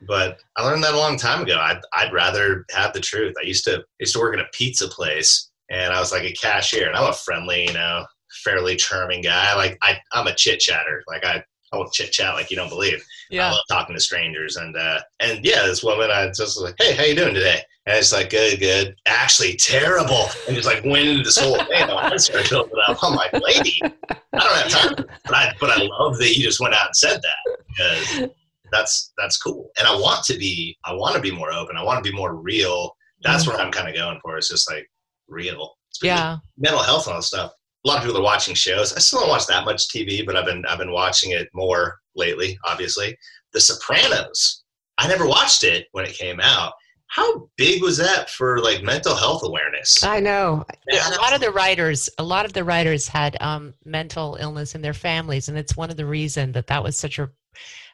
but 0.07 0.39
i 0.55 0.63
learned 0.63 0.83
that 0.83 0.93
a 0.93 0.97
long 0.97 1.17
time 1.17 1.41
ago. 1.41 1.57
I'd, 1.59 1.79
I'd 1.93 2.13
rather 2.13 2.65
have 2.71 2.93
the 2.93 2.99
truth. 2.99 3.35
I 3.41 3.45
used 3.45 3.63
to 3.65 3.83
used 3.99 4.13
to 4.13 4.19
work 4.19 4.37
at 4.37 4.45
a 4.45 4.49
pizza 4.53 4.87
place 4.87 5.49
and 5.71 5.91
i 5.91 5.99
was 5.99 6.11
like 6.11 6.23
a 6.23 6.33
cashier 6.33 6.87
and 6.87 6.95
i'm 6.95 7.09
a 7.09 7.13
friendly 7.13 7.65
you 7.65 7.73
know 7.73 8.05
fairly 8.43 8.75
charming 8.75 9.21
guy. 9.21 9.55
Like 9.55 9.77
I, 9.81 9.97
i'm 10.11 10.27
a 10.27 10.35
chit 10.35 10.59
chatter 10.59 11.03
like 11.07 11.25
i 11.25 11.43
I 11.73 11.77
will 11.77 11.89
chit 11.89 12.11
chat 12.11 12.35
like 12.35 12.51
you 12.51 12.57
don't 12.57 12.69
believe. 12.69 13.03
Yeah. 13.29 13.47
I 13.47 13.51
love 13.51 13.59
talking 13.69 13.95
to 13.95 14.01
strangers, 14.01 14.55
and 14.57 14.75
uh, 14.75 14.99
and 15.19 15.43
yeah, 15.43 15.65
this 15.65 15.83
woman 15.83 16.11
I 16.11 16.27
just 16.27 16.39
was 16.39 16.61
like, 16.61 16.75
hey, 16.79 16.93
how 16.93 17.03
you 17.03 17.15
doing 17.15 17.33
today? 17.33 17.61
And 17.87 17.97
it's 17.97 18.11
like, 18.11 18.31
good, 18.31 18.59
good. 18.59 18.95
Actually, 19.05 19.55
terrible. 19.57 20.25
And 20.47 20.55
just 20.55 20.67
like 20.67 20.83
went 20.83 21.07
into 21.07 21.23
this 21.23 21.37
whole 21.37 21.57
thing. 21.65 21.83
I 21.83 22.17
started 22.17 22.49
building 22.49 22.73
up. 22.87 22.97
I'm 23.03 23.13
like, 23.13 23.31
lady, 23.33 23.79
I 23.83 24.17
don't 24.33 24.57
have 24.57 24.69
time. 24.69 25.05
But 25.23 25.33
I, 25.33 25.53
but 25.59 25.69
I 25.69 25.83
love 25.83 26.17
that 26.17 26.35
you 26.35 26.43
just 26.43 26.59
went 26.59 26.73
out 26.73 26.87
and 26.87 26.95
said 26.95 27.21
that 27.21 27.57
because 27.67 28.29
that's 28.71 29.13
that's 29.19 29.37
cool. 29.37 29.69
And 29.77 29.87
I 29.87 29.95
want 29.95 30.25
to 30.25 30.37
be, 30.37 30.75
I 30.83 30.93
want 30.93 31.15
to 31.15 31.21
be 31.21 31.31
more 31.31 31.53
open. 31.53 31.77
I 31.77 31.83
want 31.83 32.03
to 32.03 32.09
be 32.09 32.15
more 32.15 32.35
real. 32.35 32.95
That's 33.21 33.43
mm-hmm. 33.43 33.51
what 33.51 33.61
I'm 33.61 33.71
kind 33.71 33.87
of 33.87 33.93
going 33.93 34.19
for. 34.19 34.35
It's 34.37 34.49
just 34.49 34.69
like 34.69 34.89
real. 35.27 35.75
Yeah. 36.01 36.37
Mental 36.57 36.81
health 36.81 37.05
and 37.05 37.15
all 37.15 37.21
stuff. 37.21 37.51
A 37.85 37.87
lot 37.87 37.97
of 37.97 38.03
people 38.03 38.19
are 38.19 38.23
watching 38.23 38.55
shows. 38.55 38.93
I 38.93 38.99
still 38.99 39.19
don't 39.19 39.29
watch 39.29 39.45
that 39.47 39.65
much 39.65 39.89
TV, 39.89 40.25
but 40.25 40.35
I've 40.35 40.45
been 40.45 40.65
I've 40.65 40.79
been 40.79 40.91
watching 40.91 41.31
it 41.31 41.49
more 41.53 41.99
lately. 42.15 42.57
Obviously, 42.65 43.15
The 43.53 43.61
Sopranos. 43.61 44.63
I 44.97 45.07
never 45.07 45.27
watched 45.27 45.63
it 45.63 45.87
when 45.91 46.05
it 46.05 46.13
came 46.13 46.39
out 46.39 46.73
how 47.15 47.49
big 47.55 47.81
was 47.81 47.97
that 47.97 48.29
for 48.29 48.59
like 48.59 48.83
mental 48.83 49.15
health 49.15 49.41
awareness 49.43 50.03
i 50.03 50.19
know 50.19 50.65
a 50.91 51.17
lot 51.17 51.33
of 51.33 51.39
the 51.39 51.51
writers 51.51 52.09
a 52.17 52.23
lot 52.23 52.45
of 52.45 52.53
the 52.53 52.63
writers 52.63 53.07
had 53.07 53.37
um, 53.41 53.73
mental 53.85 54.37
illness 54.39 54.75
in 54.75 54.81
their 54.81 54.93
families 54.93 55.47
and 55.47 55.57
it's 55.57 55.77
one 55.77 55.89
of 55.89 55.97
the 55.97 56.05
reasons 56.05 56.53
that 56.53 56.67
that 56.67 56.83
was 56.83 56.97
such 56.97 57.19
a, 57.19 57.29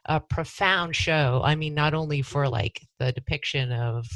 a 0.05 0.19
profound 0.19 0.95
show 0.95 1.41
i 1.43 1.55
mean 1.55 1.73
not 1.73 1.93
only 1.93 2.21
for 2.21 2.47
like 2.47 2.81
the 2.99 3.11
depiction 3.11 3.71
of 3.71 4.07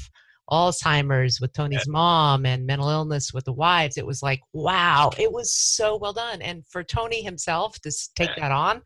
alzheimer's 0.51 1.41
with 1.41 1.51
tony's 1.53 1.84
yeah. 1.88 1.91
mom 1.91 2.45
and 2.45 2.65
mental 2.65 2.89
illness 2.89 3.34
with 3.34 3.45
the 3.45 3.53
wives 3.53 3.97
it 3.97 4.05
was 4.05 4.21
like 4.21 4.41
wow 4.53 5.10
it 5.17 5.31
was 5.31 5.53
so 5.55 5.97
well 5.97 6.13
done 6.13 6.41
and 6.41 6.63
for 6.67 6.84
tony 6.84 7.21
himself 7.21 7.79
to 7.79 7.91
take 8.15 8.29
yeah. 8.38 8.43
that 8.43 8.51
on 8.51 8.81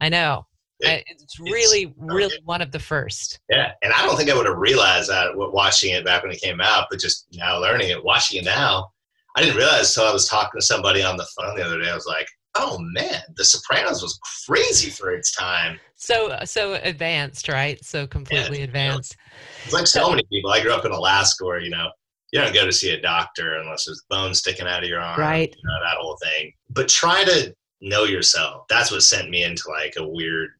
i 0.00 0.08
know 0.08 0.46
it, 0.80 1.04
it's 1.06 1.38
really, 1.38 1.82
it's, 1.82 1.94
really 1.98 2.36
one 2.44 2.60
of 2.60 2.72
the 2.72 2.78
first. 2.78 3.40
Yeah, 3.48 3.72
and 3.82 3.92
I 3.92 4.04
don't 4.04 4.16
think 4.16 4.30
I 4.30 4.36
would 4.36 4.46
have 4.46 4.58
realized 4.58 5.08
that 5.08 5.30
watching 5.34 5.92
it 5.92 6.04
back 6.04 6.22
when 6.22 6.32
it 6.32 6.40
came 6.40 6.60
out, 6.60 6.88
but 6.90 7.00
just 7.00 7.26
now 7.32 7.58
learning 7.58 7.90
it, 7.90 8.04
watching 8.04 8.40
it 8.40 8.44
now, 8.44 8.90
I 9.36 9.42
didn't 9.42 9.56
realize 9.56 9.96
until 9.96 10.10
I 10.10 10.12
was 10.12 10.28
talking 10.28 10.60
to 10.60 10.66
somebody 10.66 11.02
on 11.02 11.16
the 11.16 11.26
phone 11.36 11.56
the 11.56 11.64
other 11.64 11.80
day. 11.80 11.90
I 11.90 11.94
was 11.94 12.06
like, 12.06 12.26
"Oh 12.54 12.78
man, 12.80 13.22
The 13.36 13.44
Sopranos 13.44 14.02
was 14.02 14.18
crazy 14.46 14.90
for 14.90 15.10
its 15.10 15.32
time." 15.32 15.78
So, 15.96 16.36
so 16.44 16.74
advanced, 16.82 17.48
right? 17.48 17.82
So 17.84 18.06
completely 18.06 18.58
yeah, 18.58 18.64
advanced. 18.64 19.16
You 19.16 19.30
know, 19.30 19.64
it's 19.64 19.74
like 19.74 19.86
so 19.86 20.10
many 20.10 20.22
people. 20.30 20.50
I 20.50 20.60
grew 20.60 20.72
up 20.72 20.84
in 20.84 20.92
Alaska, 20.92 21.44
where 21.44 21.60
you 21.60 21.70
know 21.70 21.88
you 22.32 22.40
don't 22.40 22.54
go 22.54 22.66
to 22.66 22.72
see 22.72 22.90
a 22.90 23.00
doctor 23.00 23.58
unless 23.58 23.86
there's 23.86 24.04
bones 24.10 24.38
sticking 24.38 24.66
out 24.66 24.82
of 24.82 24.88
your 24.88 25.00
arm, 25.00 25.20
right? 25.20 25.54
You 25.54 25.68
know, 25.68 25.80
that 25.82 25.98
whole 25.98 26.18
thing. 26.22 26.52
But 26.70 26.88
try 26.88 27.24
to 27.24 27.54
know 27.80 28.04
yourself. 28.04 28.64
That's 28.68 28.90
what 28.90 29.02
sent 29.02 29.30
me 29.30 29.44
into 29.44 29.68
like 29.68 29.94
a 29.96 30.08
weird 30.08 30.50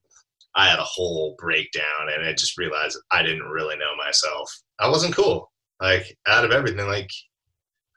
I 0.56 0.68
had 0.68 0.78
a 0.78 0.84
whole 0.84 1.34
breakdown 1.38 2.08
and 2.14 2.24
I 2.24 2.32
just 2.32 2.56
realized 2.56 2.98
I 3.10 3.22
didn't 3.22 3.48
really 3.48 3.76
know 3.76 3.96
myself. 3.96 4.52
I 4.78 4.88
wasn't 4.88 5.14
cool. 5.14 5.50
Like 5.80 6.16
out 6.28 6.44
of 6.44 6.52
everything, 6.52 6.86
like 6.86 7.10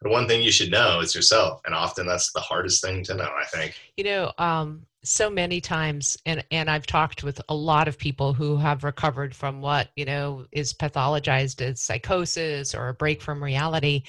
the 0.08 0.14
one 0.14 0.28
thing 0.28 0.42
you 0.42 0.52
should 0.52 0.72
know 0.72 1.00
is 1.02 1.14
yourself. 1.14 1.62
And 1.66 1.76
often 1.76 2.08
that's 2.08 2.32
the 2.32 2.40
hardest 2.40 2.82
thing 2.82 3.04
to 3.06 3.16
know, 3.16 3.30
I 3.40 3.46
think. 3.46 3.80
You 3.98 4.06
know, 4.06 4.32
um, 4.38 4.84
so 5.04 5.30
many 5.30 5.62
times 5.62 6.18
and 6.26 6.44
and 6.52 6.70
I've 6.70 6.86
talked 6.86 7.24
with 7.24 7.42
a 7.50 7.56
lot 7.56 7.88
of 7.88 7.98
people 7.98 8.34
who 8.34 8.58
have 8.58 8.84
recovered 8.84 9.36
from 9.36 9.62
what, 9.62 9.90
you 9.96 10.06
know, 10.06 10.46
is 10.52 10.74
pathologized 10.74 11.62
as 11.62 11.82
psychosis 11.82 12.74
or 12.74 12.90
a 12.90 12.94
break 12.94 13.22
from 13.22 13.44
reality. 13.44 14.04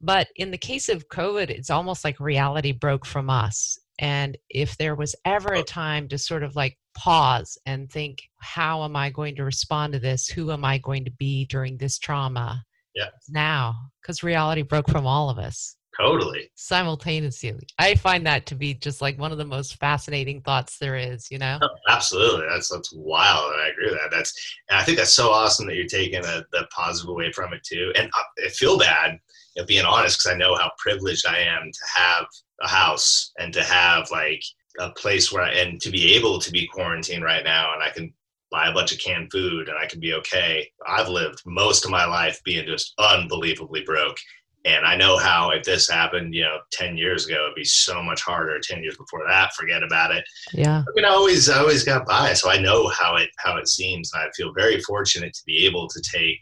But 0.00 0.28
in 0.36 0.50
the 0.50 0.58
case 0.58 0.88
of 0.88 1.08
COVID, 1.08 1.50
it's 1.50 1.70
almost 1.70 2.04
like 2.04 2.18
reality 2.20 2.72
broke 2.72 3.06
from 3.06 3.30
us. 3.30 3.78
And 3.98 4.36
if 4.50 4.76
there 4.78 4.94
was 4.94 5.14
ever 5.24 5.52
a 5.52 5.62
time 5.62 6.08
to 6.08 6.18
sort 6.18 6.42
of 6.42 6.56
like 6.56 6.76
pause 6.94 7.56
and 7.66 7.90
think, 7.90 8.22
how 8.38 8.84
am 8.84 8.96
I 8.96 9.10
going 9.10 9.36
to 9.36 9.44
respond 9.44 9.92
to 9.92 9.98
this? 9.98 10.28
Who 10.28 10.50
am 10.50 10.64
I 10.64 10.78
going 10.78 11.04
to 11.04 11.12
be 11.12 11.44
during 11.46 11.76
this 11.76 11.98
trauma? 11.98 12.64
Yeah. 12.94 13.08
Now, 13.28 13.74
because 14.00 14.22
reality 14.22 14.62
broke 14.62 14.90
from 14.90 15.06
all 15.06 15.30
of 15.30 15.38
us. 15.38 15.76
Totally. 16.00 16.50
Simultaneously. 16.54 17.66
I 17.78 17.94
find 17.94 18.26
that 18.26 18.46
to 18.46 18.54
be 18.54 18.72
just 18.72 19.02
like 19.02 19.18
one 19.18 19.30
of 19.30 19.36
the 19.36 19.44
most 19.44 19.78
fascinating 19.78 20.40
thoughts 20.40 20.78
there 20.78 20.96
is, 20.96 21.30
you 21.30 21.38
know? 21.38 21.58
Oh, 21.60 21.68
absolutely. 21.88 22.46
That's 22.48 22.68
that's 22.68 22.92
wild. 22.94 23.52
and 23.52 23.60
I 23.60 23.68
agree 23.68 23.90
with 23.90 23.98
that. 24.00 24.10
That's 24.10 24.56
and 24.70 24.78
I 24.78 24.84
think 24.84 24.96
that's 24.96 25.12
so 25.12 25.30
awesome 25.30 25.66
that 25.66 25.76
you're 25.76 25.86
taking 25.86 26.24
a, 26.24 26.44
the 26.52 26.66
positive 26.74 27.10
away 27.10 27.30
from 27.32 27.52
it 27.52 27.62
too. 27.62 27.92
And 27.94 28.10
I, 28.14 28.46
I 28.46 28.48
feel 28.48 28.78
bad, 28.78 29.18
you 29.54 29.62
know, 29.62 29.66
being 29.66 29.84
honest, 29.84 30.18
because 30.18 30.34
I 30.34 30.38
know 30.38 30.54
how 30.54 30.70
privileged 30.78 31.26
I 31.26 31.38
am 31.38 31.70
to 31.70 32.00
have 32.00 32.26
a 32.62 32.68
house 32.68 33.32
and 33.38 33.52
to 33.52 33.62
have 33.62 34.10
like 34.10 34.42
a 34.78 34.90
place 34.92 35.30
where 35.30 35.42
I, 35.42 35.52
and 35.52 35.80
to 35.82 35.90
be 35.90 36.14
able 36.14 36.38
to 36.40 36.50
be 36.50 36.66
quarantined 36.66 37.22
right 37.22 37.44
now 37.44 37.74
and 37.74 37.82
I 37.82 37.90
can 37.90 38.14
buy 38.52 38.68
a 38.68 38.72
bunch 38.72 38.92
of 38.92 38.98
canned 38.98 39.32
food 39.32 39.68
and 39.68 39.78
I 39.78 39.86
can 39.86 39.98
be 39.98 40.12
okay. 40.14 40.70
I've 40.86 41.08
lived 41.08 41.42
most 41.46 41.84
of 41.84 41.90
my 41.90 42.04
life 42.04 42.40
being 42.44 42.66
just 42.66 42.94
unbelievably 42.98 43.82
broke. 43.84 44.16
And 44.64 44.86
I 44.86 44.94
know 44.94 45.16
how 45.16 45.50
if 45.50 45.64
this 45.64 45.90
happened, 45.90 46.34
you 46.34 46.42
know, 46.42 46.58
10 46.70 46.96
years 46.96 47.26
ago, 47.26 47.46
it'd 47.46 47.56
be 47.56 47.64
so 47.64 48.00
much 48.00 48.22
harder. 48.22 48.60
10 48.60 48.82
years 48.82 48.96
before 48.96 49.24
that, 49.26 49.52
forget 49.54 49.82
about 49.82 50.14
it. 50.14 50.24
Yeah. 50.52 50.80
I 50.80 50.92
mean, 50.94 51.04
I 51.04 51.08
always, 51.08 51.50
I 51.50 51.58
always 51.58 51.82
got 51.82 52.06
by. 52.06 52.32
So 52.34 52.48
I 52.48 52.58
know 52.58 52.88
how 52.88 53.16
it, 53.16 53.30
how 53.38 53.56
it 53.56 53.66
seems. 53.66 54.12
And 54.14 54.22
I 54.22 54.30
feel 54.36 54.52
very 54.56 54.80
fortunate 54.82 55.34
to 55.34 55.42
be 55.46 55.66
able 55.66 55.88
to 55.88 56.00
take 56.00 56.40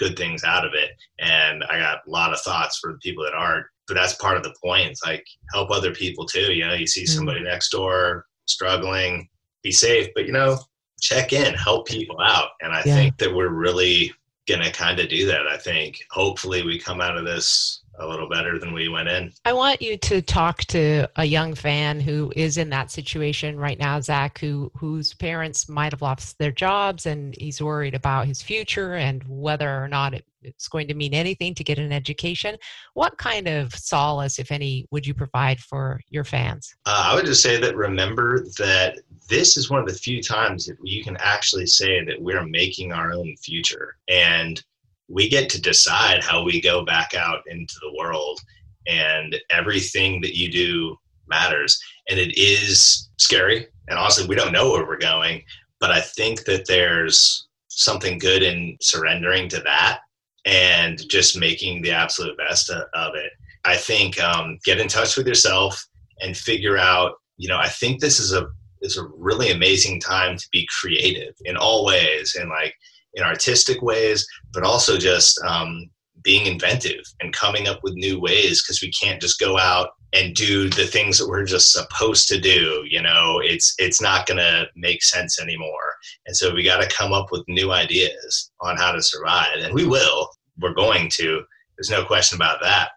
good 0.00 0.16
things 0.16 0.42
out 0.42 0.66
of 0.66 0.72
it. 0.74 0.90
And 1.20 1.62
I 1.64 1.78
got 1.78 1.98
a 2.04 2.10
lot 2.10 2.32
of 2.32 2.40
thoughts 2.40 2.78
for 2.78 2.90
the 2.90 2.98
people 2.98 3.22
that 3.22 3.34
aren't 3.34 3.66
but 3.86 3.94
that's 3.94 4.14
part 4.14 4.36
of 4.36 4.42
the 4.42 4.54
point. 4.62 4.90
It's 4.90 5.04
like 5.04 5.24
help 5.52 5.70
other 5.70 5.92
people 5.92 6.26
too. 6.26 6.52
You 6.52 6.66
know, 6.66 6.74
you 6.74 6.86
see 6.86 7.02
mm-hmm. 7.02 7.16
somebody 7.16 7.40
mm-hmm. 7.40 7.48
next 7.48 7.70
door 7.70 8.26
struggling, 8.46 9.28
be 9.62 9.72
safe, 9.72 10.08
but 10.14 10.26
you 10.26 10.32
know, 10.32 10.58
check 11.00 11.32
in, 11.32 11.54
help 11.54 11.86
people 11.86 12.20
out. 12.20 12.50
And 12.60 12.72
I 12.72 12.82
yeah. 12.84 12.94
think 12.94 13.18
that 13.18 13.34
we're 13.34 13.48
really 13.48 14.12
gonna 14.48 14.70
kind 14.70 15.00
of 15.00 15.08
do 15.08 15.26
that. 15.26 15.46
I 15.46 15.56
think 15.56 16.04
hopefully 16.10 16.64
we 16.64 16.78
come 16.78 17.00
out 17.00 17.16
of 17.16 17.24
this 17.24 17.83
a 17.98 18.06
little 18.06 18.28
better 18.28 18.58
than 18.58 18.72
we 18.72 18.88
went 18.88 19.08
in. 19.08 19.32
I 19.44 19.52
want 19.52 19.80
you 19.80 19.96
to 19.98 20.20
talk 20.20 20.60
to 20.66 21.08
a 21.16 21.24
young 21.24 21.54
fan 21.54 22.00
who 22.00 22.32
is 22.34 22.56
in 22.56 22.70
that 22.70 22.90
situation 22.90 23.58
right 23.58 23.78
now, 23.78 24.00
Zach, 24.00 24.38
who 24.38 24.70
whose 24.76 25.14
parents 25.14 25.68
might 25.68 25.92
have 25.92 26.02
lost 26.02 26.38
their 26.38 26.52
jobs 26.52 27.06
and 27.06 27.34
he's 27.38 27.62
worried 27.62 27.94
about 27.94 28.26
his 28.26 28.42
future 28.42 28.94
and 28.94 29.22
whether 29.28 29.82
or 29.82 29.88
not 29.88 30.14
it, 30.14 30.24
it's 30.42 30.68
going 30.68 30.88
to 30.88 30.94
mean 30.94 31.14
anything 31.14 31.54
to 31.54 31.64
get 31.64 31.78
an 31.78 31.92
education. 31.92 32.56
What 32.94 33.16
kind 33.16 33.48
of 33.48 33.74
solace, 33.74 34.38
if 34.38 34.52
any, 34.52 34.86
would 34.90 35.06
you 35.06 35.14
provide 35.14 35.60
for 35.60 36.00
your 36.10 36.24
fans? 36.24 36.74
Uh, 36.86 37.04
I 37.06 37.14
would 37.14 37.26
just 37.26 37.42
say 37.42 37.58
that 37.58 37.76
remember 37.76 38.46
that 38.58 38.98
this 39.28 39.56
is 39.56 39.70
one 39.70 39.80
of 39.80 39.86
the 39.86 39.94
few 39.94 40.22
times 40.22 40.66
that 40.66 40.76
you 40.82 41.02
can 41.02 41.16
actually 41.20 41.66
say 41.66 42.04
that 42.04 42.20
we're 42.20 42.44
making 42.44 42.92
our 42.92 43.12
own 43.12 43.36
future. 43.36 43.96
And 44.08 44.62
we 45.08 45.28
get 45.28 45.48
to 45.50 45.60
decide 45.60 46.22
how 46.22 46.42
we 46.42 46.60
go 46.60 46.84
back 46.84 47.14
out 47.14 47.42
into 47.46 47.74
the 47.80 47.94
world 47.96 48.40
and 48.86 49.36
everything 49.50 50.20
that 50.20 50.36
you 50.36 50.50
do 50.50 50.96
matters. 51.28 51.78
And 52.08 52.18
it 52.18 52.38
is 52.38 53.08
scary 53.18 53.66
and 53.88 53.98
honestly 53.98 54.26
we 54.26 54.34
don't 54.34 54.52
know 54.52 54.70
where 54.70 54.86
we're 54.86 54.98
going 54.98 55.42
but 55.80 55.90
i 55.90 56.00
think 56.00 56.44
that 56.44 56.66
there's 56.66 57.48
something 57.68 58.18
good 58.18 58.42
in 58.42 58.76
surrendering 58.80 59.48
to 59.48 59.60
that 59.60 60.00
and 60.44 61.00
just 61.08 61.38
making 61.38 61.82
the 61.82 61.90
absolute 61.90 62.36
best 62.36 62.70
of 62.70 63.14
it. 63.14 63.32
I 63.64 63.76
think 63.76 64.22
um, 64.22 64.58
get 64.64 64.78
in 64.78 64.88
touch 64.88 65.16
with 65.16 65.26
yourself 65.26 65.82
and 66.20 66.36
figure 66.36 66.78
out 66.78 67.14
you 67.36 67.48
know 67.48 67.58
i 67.58 67.68
think 67.68 68.00
this 68.00 68.20
is 68.20 68.32
a 68.32 68.46
is 68.82 68.96
a 68.96 69.08
really 69.16 69.50
amazing 69.50 69.98
time 69.98 70.36
to 70.36 70.48
be 70.52 70.68
creative 70.80 71.34
in 71.44 71.56
all 71.56 71.84
ways 71.84 72.36
and 72.38 72.48
like 72.48 72.72
in 73.14 73.22
artistic 73.22 73.82
ways, 73.82 74.26
but 74.52 74.64
also 74.64 74.98
just 74.98 75.40
um, 75.44 75.88
being 76.22 76.46
inventive 76.46 77.02
and 77.20 77.32
coming 77.32 77.68
up 77.68 77.80
with 77.82 77.94
new 77.94 78.20
ways 78.20 78.62
because 78.62 78.80
we 78.80 78.90
can't 78.90 79.20
just 79.20 79.38
go 79.38 79.58
out 79.58 79.90
and 80.12 80.34
do 80.34 80.70
the 80.70 80.86
things 80.86 81.18
that 81.18 81.28
we're 81.28 81.44
just 81.44 81.72
supposed 81.72 82.28
to 82.28 82.40
do 82.40 82.84
you 82.88 83.02
know? 83.02 83.40
It's 83.42 83.74
it's 83.78 84.00
not 84.00 84.26
going 84.26 84.38
to 84.38 84.66
make 84.76 85.02
sense 85.02 85.40
anymore. 85.40 85.94
And 86.26 86.36
so 86.36 86.54
we 86.54 86.62
got 86.62 86.80
to 86.80 86.96
come 86.96 87.12
up 87.12 87.30
with 87.30 87.44
new 87.48 87.72
ideas 87.72 88.50
on 88.60 88.76
how 88.76 88.92
to 88.92 89.02
survive 89.02 89.58
and 89.58 89.74
we 89.74 89.86
will. 89.86 90.30
We're 90.58 90.74
going 90.74 91.10
to. 91.10 91.42
There's 91.76 91.90
no 91.90 92.04
question 92.04 92.36
about 92.36 92.62
that. 92.62 92.90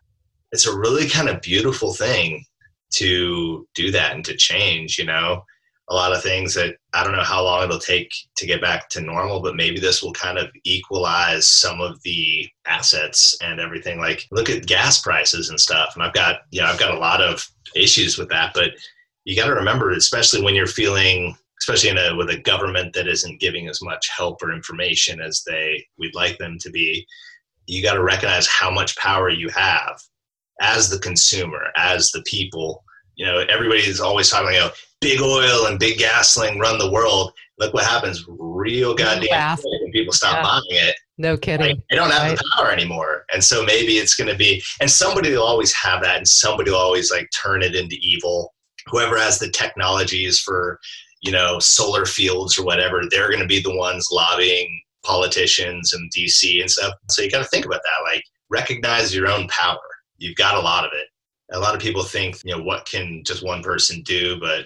It's 0.51 0.67
a 0.67 0.77
really 0.77 1.09
kind 1.09 1.27
of 1.27 1.41
beautiful 1.41 1.93
thing 1.93 2.43
to 2.93 3.67
do 3.75 3.91
that 3.91 4.13
and 4.13 4.23
to 4.23 4.37
change 4.37 4.97
you 4.97 5.05
know 5.05 5.43
a 5.89 5.95
lot 5.95 6.11
of 6.11 6.21
things 6.21 6.53
that 6.53 6.75
I 6.93 7.03
don't 7.03 7.15
know 7.15 7.23
how 7.23 7.43
long 7.43 7.63
it'll 7.63 7.79
take 7.79 8.11
to 8.35 8.45
get 8.45 8.61
back 8.61 8.89
to 8.89 9.01
normal, 9.01 9.41
but 9.41 9.55
maybe 9.55 9.79
this 9.79 10.03
will 10.03 10.13
kind 10.13 10.37
of 10.37 10.49
equalize 10.65 11.47
some 11.47 11.79
of 11.79 12.01
the 12.03 12.47
assets 12.65 13.37
and 13.41 13.59
everything. 13.59 13.99
Like 13.99 14.25
look 14.31 14.49
at 14.49 14.65
gas 14.65 15.01
prices 15.01 15.49
and 15.49 15.59
stuff. 15.59 15.93
And 15.95 16.03
I've 16.03 16.13
got, 16.13 16.41
you 16.51 16.61
know, 16.61 16.67
I've 16.67 16.79
got 16.79 16.93
a 16.93 16.99
lot 16.99 17.21
of 17.21 17.47
issues 17.73 18.17
with 18.17 18.27
that, 18.29 18.53
but 18.53 18.71
you 19.23 19.35
got 19.35 19.47
to 19.47 19.53
remember, 19.53 19.91
especially 19.91 20.41
when 20.41 20.55
you're 20.55 20.67
feeling, 20.67 21.37
especially 21.59 21.89
in 21.89 21.97
a, 21.97 22.15
with 22.15 22.29
a 22.29 22.41
government 22.41 22.93
that 22.93 23.07
isn't 23.07 23.39
giving 23.39 23.69
as 23.69 23.81
much 23.81 24.09
help 24.09 24.41
or 24.41 24.51
information 24.51 25.21
as 25.21 25.43
they 25.47 25.85
we'd 25.97 26.15
like 26.15 26.37
them 26.37 26.57
to 26.59 26.69
be, 26.69 27.05
you 27.65 27.81
got 27.81 27.93
to 27.93 28.03
recognize 28.03 28.47
how 28.47 28.69
much 28.69 28.97
power 28.97 29.29
you 29.29 29.47
have 29.49 30.01
as 30.61 30.89
the 30.89 30.99
consumer, 30.99 31.67
as 31.77 32.11
the 32.11 32.23
people 32.23 32.83
you 33.17 33.25
know, 33.25 33.39
everybody's 33.49 33.99
always 33.99 34.29
talking, 34.29 34.53
know, 34.53 34.69
big 35.01 35.21
oil 35.21 35.65
and 35.65 35.79
big 35.79 35.97
gasoline 35.97 36.59
run 36.59 36.77
the 36.77 36.89
world. 36.89 37.33
Look 37.57 37.73
what 37.73 37.83
happens 37.83 38.23
real 38.27 38.95
goddamn 38.95 39.57
quick 39.57 39.81
when 39.81 39.91
people 39.91 40.13
stop 40.13 40.35
yeah. 40.35 40.43
buying 40.43 40.89
it. 40.89 40.95
No 41.17 41.35
kidding. 41.35 41.67
Like, 41.67 41.79
they 41.89 41.95
don't 41.95 42.11
have 42.11 42.29
right. 42.29 42.37
the 42.37 42.51
power 42.55 42.71
anymore. 42.71 43.25
And 43.33 43.43
so 43.43 43.65
maybe 43.65 43.93
it's 43.93 44.13
going 44.13 44.29
to 44.29 44.37
be, 44.37 44.61
and 44.79 44.89
somebody 44.89 45.31
will 45.31 45.41
always 45.41 45.73
have 45.73 46.03
that 46.03 46.17
and 46.17 46.27
somebody 46.27 46.69
will 46.69 46.77
always 46.77 47.11
like 47.11 47.27
turn 47.35 47.63
it 47.63 47.75
into 47.75 47.97
evil. 48.01 48.53
Whoever 48.85 49.17
has 49.17 49.39
the 49.39 49.49
technologies 49.49 50.39
for, 50.39 50.79
you 51.21 51.31
know, 51.31 51.57
solar 51.57 52.05
fields 52.05 52.59
or 52.59 52.63
whatever, 52.63 53.01
they're 53.09 53.29
going 53.29 53.41
to 53.41 53.47
be 53.47 53.61
the 53.61 53.75
ones 53.75 54.09
lobbying 54.11 54.69
politicians 55.03 55.93
and 55.93 56.11
DC 56.11 56.61
and 56.61 56.69
stuff. 56.69 56.93
So 57.09 57.23
you 57.23 57.31
got 57.31 57.39
to 57.39 57.49
think 57.49 57.65
about 57.65 57.81
that. 57.81 58.11
Like 58.13 58.23
recognize 58.49 59.15
your 59.15 59.27
own 59.27 59.47
power. 59.47 59.79
You've 60.19 60.35
got 60.35 60.55
a 60.55 60.59
lot 60.59 60.85
of 60.85 60.91
it 60.93 61.07
a 61.51 61.59
lot 61.59 61.75
of 61.75 61.81
people 61.81 62.03
think, 62.03 62.37
you 62.43 62.55
know, 62.55 62.63
what 62.63 62.85
can 62.85 63.23
just 63.23 63.43
one 63.43 63.63
person 63.63 64.01
do? 64.01 64.39
But 64.39 64.65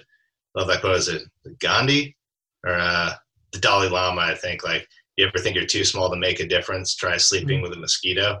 I 0.54 0.60
love 0.60 0.68
that 0.68 0.80
quote. 0.80 0.96
Is 0.96 1.08
it 1.08 1.22
Gandhi 1.60 2.16
or 2.64 2.74
uh, 2.74 3.14
the 3.52 3.58
Dalai 3.58 3.88
Lama? 3.88 4.20
I 4.20 4.34
think 4.34 4.64
like 4.64 4.88
you 5.16 5.26
ever 5.26 5.38
think 5.38 5.56
you're 5.56 5.66
too 5.66 5.84
small 5.84 6.10
to 6.10 6.16
make 6.16 6.40
a 6.40 6.46
difference? 6.46 6.94
Try 6.94 7.16
sleeping 7.18 7.60
mm. 7.60 7.62
with 7.62 7.72
a 7.72 7.76
mosquito. 7.76 8.40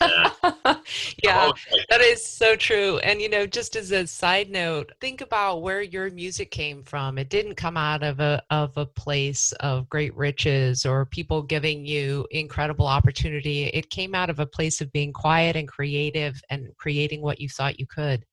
Uh, 0.00 0.30
yeah, 1.24 1.50
that 1.88 2.00
is 2.00 2.24
so 2.24 2.54
true. 2.54 2.98
And, 2.98 3.20
you 3.20 3.28
know, 3.28 3.46
just 3.46 3.74
as 3.74 3.90
a 3.90 4.06
side 4.06 4.50
note, 4.50 4.92
think 5.00 5.20
about 5.20 5.62
where 5.62 5.82
your 5.82 6.10
music 6.10 6.50
came 6.50 6.84
from. 6.84 7.18
It 7.18 7.30
didn't 7.30 7.56
come 7.56 7.76
out 7.76 8.02
of 8.02 8.20
a, 8.20 8.42
of 8.50 8.76
a 8.76 8.86
place 8.86 9.52
of 9.60 9.88
great 9.88 10.16
riches 10.16 10.86
or 10.86 11.06
people 11.06 11.42
giving 11.42 11.84
you 11.84 12.26
incredible 12.30 12.86
opportunity. 12.86 13.64
It 13.64 13.90
came 13.90 14.14
out 14.14 14.30
of 14.30 14.38
a 14.38 14.46
place 14.46 14.80
of 14.80 14.92
being 14.92 15.12
quiet 15.12 15.56
and 15.56 15.66
creative 15.66 16.40
and 16.50 16.68
creating 16.76 17.22
what 17.22 17.40
you 17.40 17.48
thought 17.48 17.80
you 17.80 17.86
could. 17.86 18.24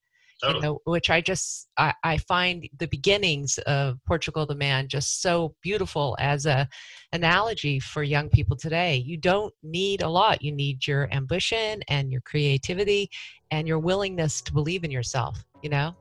Totally. 0.42 0.66
You 0.66 0.70
know, 0.70 0.80
which 0.86 1.10
I 1.10 1.22
just 1.22 1.70
I, 1.78 1.94
I 2.04 2.18
find 2.18 2.68
the 2.78 2.88
beginnings 2.88 3.58
of 3.60 3.98
Portugal 4.06 4.46
the 4.46 4.56
Man 4.56 4.88
just 4.88 5.22
so 5.22 5.56
beautiful 5.62 6.16
as 6.20 6.46
a 6.46 6.68
analogy 7.14 7.80
for 7.80 8.04
young 8.04 8.30
people 8.30 8.58
today. 8.58 8.98
You 8.98 9.18
don't 9.18 9.54
need 9.64 10.02
a 10.02 10.10
lot. 10.10 10.42
You 10.42 10.52
need 10.52 10.86
your 10.86 11.12
ambition 11.14 11.82
and 11.88 12.12
your 12.12 12.22
creativity 12.22 13.10
and 13.52 13.68
your 13.68 13.80
willingness 13.80 14.42
to 14.42 14.54
believe 14.54 14.84
in 14.84 14.92
yourself. 14.92 15.44
You 15.64 15.70
know, 15.70 15.96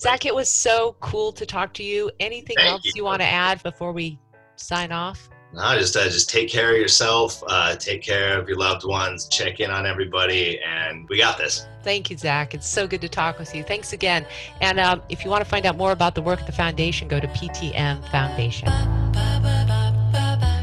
Zach, 0.00 0.26
it 0.26 0.34
was 0.34 0.48
so 0.48 0.96
cool 1.00 1.32
to 1.32 1.46
talk 1.46 1.74
to 1.74 1.82
you. 1.82 2.10
Anything 2.20 2.56
Thank 2.58 2.68
else 2.68 2.84
you, 2.84 2.92
you 2.96 3.04
want 3.04 3.22
to 3.22 3.26
add 3.26 3.62
before 3.62 3.92
we 3.92 4.18
sign 4.56 4.92
off? 4.92 5.28
No, 5.52 5.76
just 5.76 5.96
uh, 5.96 6.04
just 6.04 6.30
take 6.30 6.48
care 6.48 6.72
of 6.72 6.80
yourself, 6.80 7.42
uh, 7.48 7.74
take 7.74 8.02
care 8.02 8.38
of 8.38 8.48
your 8.48 8.56
loved 8.56 8.84
ones, 8.84 9.26
check 9.26 9.58
in 9.58 9.70
on 9.70 9.84
everybody, 9.84 10.60
and 10.60 11.08
we 11.08 11.18
got 11.18 11.38
this. 11.38 11.66
Thank 11.82 12.08
you, 12.08 12.16
Zach. 12.16 12.54
It's 12.54 12.68
so 12.68 12.86
good 12.86 13.00
to 13.00 13.08
talk 13.08 13.38
with 13.38 13.54
you. 13.54 13.64
Thanks 13.64 13.92
again. 13.92 14.24
And 14.60 14.78
um, 14.78 15.02
if 15.08 15.24
you 15.24 15.30
want 15.30 15.42
to 15.42 15.50
find 15.50 15.66
out 15.66 15.76
more 15.76 15.90
about 15.92 16.14
the 16.14 16.22
work 16.22 16.40
of 16.40 16.46
the 16.46 16.52
foundation, 16.52 17.08
go 17.08 17.18
to 17.18 17.26
PTM 17.28 18.08
Foundation. 18.10 18.68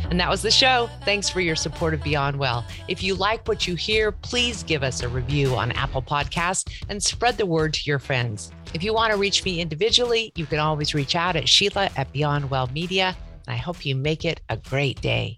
And 0.09 0.21
that 0.21 0.29
was 0.29 0.41
the 0.41 0.51
show. 0.51 0.89
Thanks 1.03 1.27
for 1.27 1.41
your 1.41 1.55
support 1.55 1.93
of 1.93 2.01
Beyond 2.01 2.37
Well. 2.37 2.65
If 2.87 3.03
you 3.03 3.13
like 3.13 3.45
what 3.47 3.67
you 3.67 3.75
hear, 3.75 4.11
please 4.11 4.63
give 4.63 4.83
us 4.83 5.03
a 5.03 5.09
review 5.09 5.53
on 5.55 5.73
Apple 5.73 6.01
Podcasts 6.01 6.63
and 6.87 7.03
spread 7.03 7.37
the 7.37 7.45
word 7.45 7.73
to 7.73 7.81
your 7.85 7.99
friends. 7.99 8.51
If 8.73 8.83
you 8.83 8.93
want 8.93 9.11
to 9.11 9.19
reach 9.19 9.43
me 9.43 9.59
individually, 9.59 10.31
you 10.35 10.45
can 10.45 10.59
always 10.59 10.93
reach 10.93 11.15
out 11.15 11.35
at 11.35 11.49
Sheila 11.49 11.89
at 11.97 12.11
Beyond 12.13 12.49
Well 12.49 12.67
Media. 12.73 13.17
I 13.47 13.55
hope 13.55 13.85
you 13.85 13.95
make 13.95 14.25
it 14.25 14.41
a 14.49 14.57
great 14.57 15.01
day. 15.01 15.37